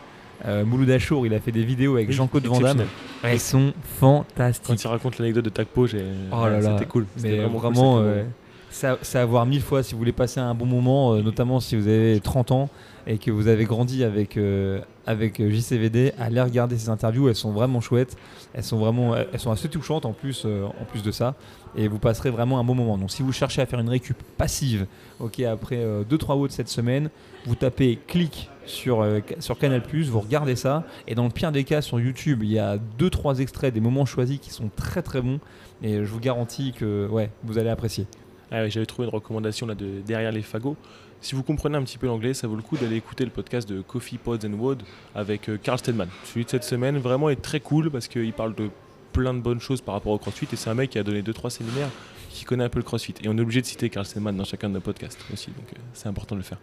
Mouloud 0.64 0.88
Achour, 0.88 1.26
il 1.26 1.34
a 1.34 1.38
fait 1.38 1.52
des 1.52 1.64
vidéos 1.64 1.96
avec 1.96 2.08
oui, 2.08 2.14
Jean-Claude 2.14 2.46
Van 2.46 2.60
Damme. 2.60 2.84
Elles 3.22 3.38
sont 3.38 3.74
fantastiques. 4.00 4.68
Quand 4.68 4.82
il 4.82 4.86
raconte 4.86 5.18
l'anecdote 5.18 5.44
de 5.44 5.50
Tacpo, 5.50 5.86
j'ai... 5.86 6.02
Oh 6.32 6.46
là 6.46 6.52
ouais, 6.52 6.60
là. 6.62 6.72
c'était 6.72 6.86
cool. 6.86 7.04
C'était 7.14 7.28
Mais 7.28 7.36
vraiment, 7.36 7.60
cool, 7.60 7.72
vraiment, 7.74 8.24
ça 8.70 8.96
à 9.14 9.24
voir 9.24 9.46
mille 9.46 9.62
fois 9.62 9.82
si 9.82 9.92
vous 9.92 9.98
voulez 9.98 10.12
passer 10.12 10.40
un 10.40 10.54
bon 10.54 10.66
moment, 10.66 11.14
euh, 11.14 11.22
notamment 11.22 11.60
si 11.60 11.76
vous 11.76 11.88
avez 11.88 12.20
30 12.20 12.52
ans 12.52 12.70
et 13.06 13.18
que 13.18 13.30
vous 13.30 13.48
avez 13.48 13.64
grandi 13.64 14.04
avec, 14.04 14.36
euh, 14.36 14.80
avec 15.06 15.40
euh, 15.40 15.50
JCVD. 15.50 16.12
Allez 16.18 16.40
regarder 16.40 16.78
ces 16.78 16.88
interviews, 16.88 17.28
elles 17.28 17.34
sont 17.34 17.50
vraiment 17.50 17.80
chouettes. 17.80 18.16
Elles 18.52 18.64
sont, 18.64 18.78
vraiment, 18.78 19.16
elles 19.16 19.38
sont 19.38 19.50
assez 19.50 19.68
touchantes 19.68 20.06
en 20.06 20.12
plus, 20.12 20.44
en 20.44 20.84
plus 20.84 21.02
de 21.02 21.10
ça. 21.12 21.34
Et 21.76 21.86
vous 21.86 21.98
passerez 21.98 22.30
vraiment 22.30 22.58
un 22.58 22.64
bon 22.64 22.74
moment. 22.74 22.98
Donc 22.98 23.10
si 23.10 23.22
vous 23.22 23.32
cherchez 23.32 23.62
à 23.62 23.66
faire 23.66 23.78
une 23.78 23.88
récup 23.88 24.20
passive, 24.36 24.86
après 25.20 25.86
2-3 26.10 26.36
watts 26.36 26.50
cette 26.50 26.68
semaine, 26.68 27.10
vous 27.46 27.54
tapez 27.54 27.98
clic 28.08 28.50
sur, 28.66 29.06
sur 29.38 29.56
Canal+, 29.56 29.82
vous 29.88 30.20
regardez 30.20 30.56
ça. 30.56 30.84
Et 31.06 31.14
dans 31.14 31.24
le 31.24 31.30
pire 31.30 31.52
des 31.52 31.62
cas, 31.62 31.80
sur 31.80 32.00
YouTube, 32.00 32.42
il 32.42 32.50
y 32.50 32.58
a 32.58 32.76
2-3 32.98 33.40
extraits 33.40 33.72
des 33.72 33.80
moments 33.80 34.04
choisis 34.04 34.40
qui 34.40 34.50
sont 34.50 34.68
très 34.74 35.02
très 35.02 35.20
bons. 35.20 35.38
Et 35.80 36.04
je 36.04 36.10
vous 36.10 36.20
garantis 36.20 36.72
que 36.72 37.06
ouais, 37.06 37.30
vous 37.44 37.56
allez 37.58 37.70
apprécier. 37.70 38.06
Ah 38.50 38.68
J'avais 38.68 38.86
trouvé 38.86 39.06
une 39.06 39.14
recommandation 39.14 39.66
là 39.66 39.74
de 39.74 40.00
derrière 40.04 40.32
les 40.32 40.42
fagots. 40.42 40.76
Si 41.20 41.34
vous 41.34 41.42
comprenez 41.42 41.76
un 41.76 41.82
petit 41.82 41.98
peu 41.98 42.06
l'anglais, 42.06 42.32
ça 42.32 42.46
vaut 42.48 42.56
le 42.56 42.62
coup 42.62 42.76
d'aller 42.76 42.96
écouter 42.96 43.24
le 43.24 43.30
podcast 43.30 43.68
de 43.68 43.82
Coffee 43.82 44.16
Pods 44.16 44.46
and 44.46 44.54
Wood 44.54 44.82
avec 45.14 45.48
euh, 45.48 45.58
Carl 45.62 45.78
Stedman. 45.78 46.08
Celui 46.24 46.46
de 46.46 46.50
cette 46.50 46.64
semaine 46.64 46.98
vraiment 46.98 47.28
est 47.28 47.40
très 47.40 47.60
cool 47.60 47.90
parce 47.90 48.08
qu'il 48.08 48.32
parle 48.32 48.54
de 48.54 48.70
plein 49.12 49.34
de 49.34 49.40
bonnes 49.40 49.60
choses 49.60 49.82
par 49.82 49.94
rapport 49.94 50.12
au 50.12 50.18
CrossFit 50.18 50.48
et 50.52 50.56
c'est 50.56 50.70
un 50.70 50.74
mec 50.74 50.90
qui 50.90 50.98
a 50.98 51.02
donné 51.02 51.20
2-3 51.20 51.50
séminaires 51.50 51.90
qui 52.30 52.44
connaît 52.44 52.64
un 52.64 52.68
peu 52.68 52.78
le 52.78 52.84
CrossFit. 52.84 53.14
Et 53.22 53.28
on 53.28 53.36
est 53.36 53.40
obligé 53.40 53.60
de 53.60 53.66
citer 53.66 53.90
Carl 53.90 54.06
Stedman 54.06 54.36
dans 54.36 54.44
chacun 54.44 54.68
de 54.68 54.74
nos 54.74 54.80
podcasts 54.80 55.18
aussi, 55.32 55.48
donc 55.48 55.66
euh, 55.74 55.80
c'est 55.92 56.08
important 56.08 56.34
de 56.34 56.40
le 56.40 56.44
faire. 56.44 56.58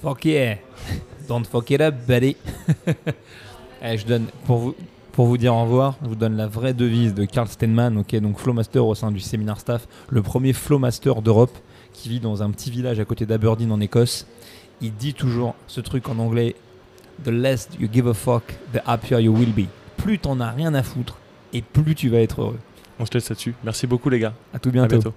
Fuck 0.00 0.26
yeah. 0.26 0.58
Don't 1.28 1.44
fuck 1.44 1.70
it 1.70 1.80
up, 1.80 1.94
buddy. 2.06 2.36
Allez, 3.82 3.98
je 3.98 4.06
donne 4.06 4.26
pour 4.46 4.58
vous 4.58 4.76
pour 5.18 5.26
vous 5.26 5.36
dire 5.36 5.52
au 5.52 5.62
revoir, 5.62 5.96
je 6.00 6.06
vous 6.06 6.14
donne 6.14 6.36
la 6.36 6.46
vraie 6.46 6.74
devise 6.74 7.12
de 7.12 7.24
Carl 7.24 7.48
Steinman, 7.48 7.98
ok, 7.98 8.14
donc 8.20 8.38
Flowmaster 8.38 8.86
au 8.86 8.94
sein 8.94 9.10
du 9.10 9.18
séminaire 9.18 9.58
staff, 9.58 9.88
le 10.10 10.22
premier 10.22 10.52
Flowmaster 10.52 11.22
d'Europe 11.22 11.50
qui 11.92 12.08
vit 12.08 12.20
dans 12.20 12.44
un 12.44 12.52
petit 12.52 12.70
village 12.70 13.00
à 13.00 13.04
côté 13.04 13.26
d'Aberdeen 13.26 13.72
en 13.72 13.80
Écosse. 13.80 14.28
Il 14.80 14.94
dit 14.94 15.14
toujours 15.14 15.56
ce 15.66 15.80
truc 15.80 16.08
en 16.08 16.20
anglais 16.20 16.54
The 17.24 17.30
less 17.30 17.68
you 17.80 17.88
give 17.92 18.06
a 18.06 18.14
fuck, 18.14 18.44
the 18.72 18.78
happier 18.86 19.20
you 19.20 19.34
will 19.34 19.52
be. 19.52 19.66
Plus 19.96 20.20
t'en 20.20 20.38
as 20.38 20.52
rien 20.52 20.72
à 20.72 20.84
foutre 20.84 21.18
et 21.52 21.62
plus 21.62 21.96
tu 21.96 22.08
vas 22.10 22.18
être 22.18 22.40
heureux. 22.40 22.58
On 23.00 23.04
se 23.04 23.10
laisse 23.12 23.28
là-dessus. 23.28 23.56
Merci 23.64 23.88
beaucoup 23.88 24.10
les 24.10 24.20
gars. 24.20 24.34
À 24.54 24.60
tout 24.60 24.68
À 24.68 24.86
bientôt. 24.86 25.12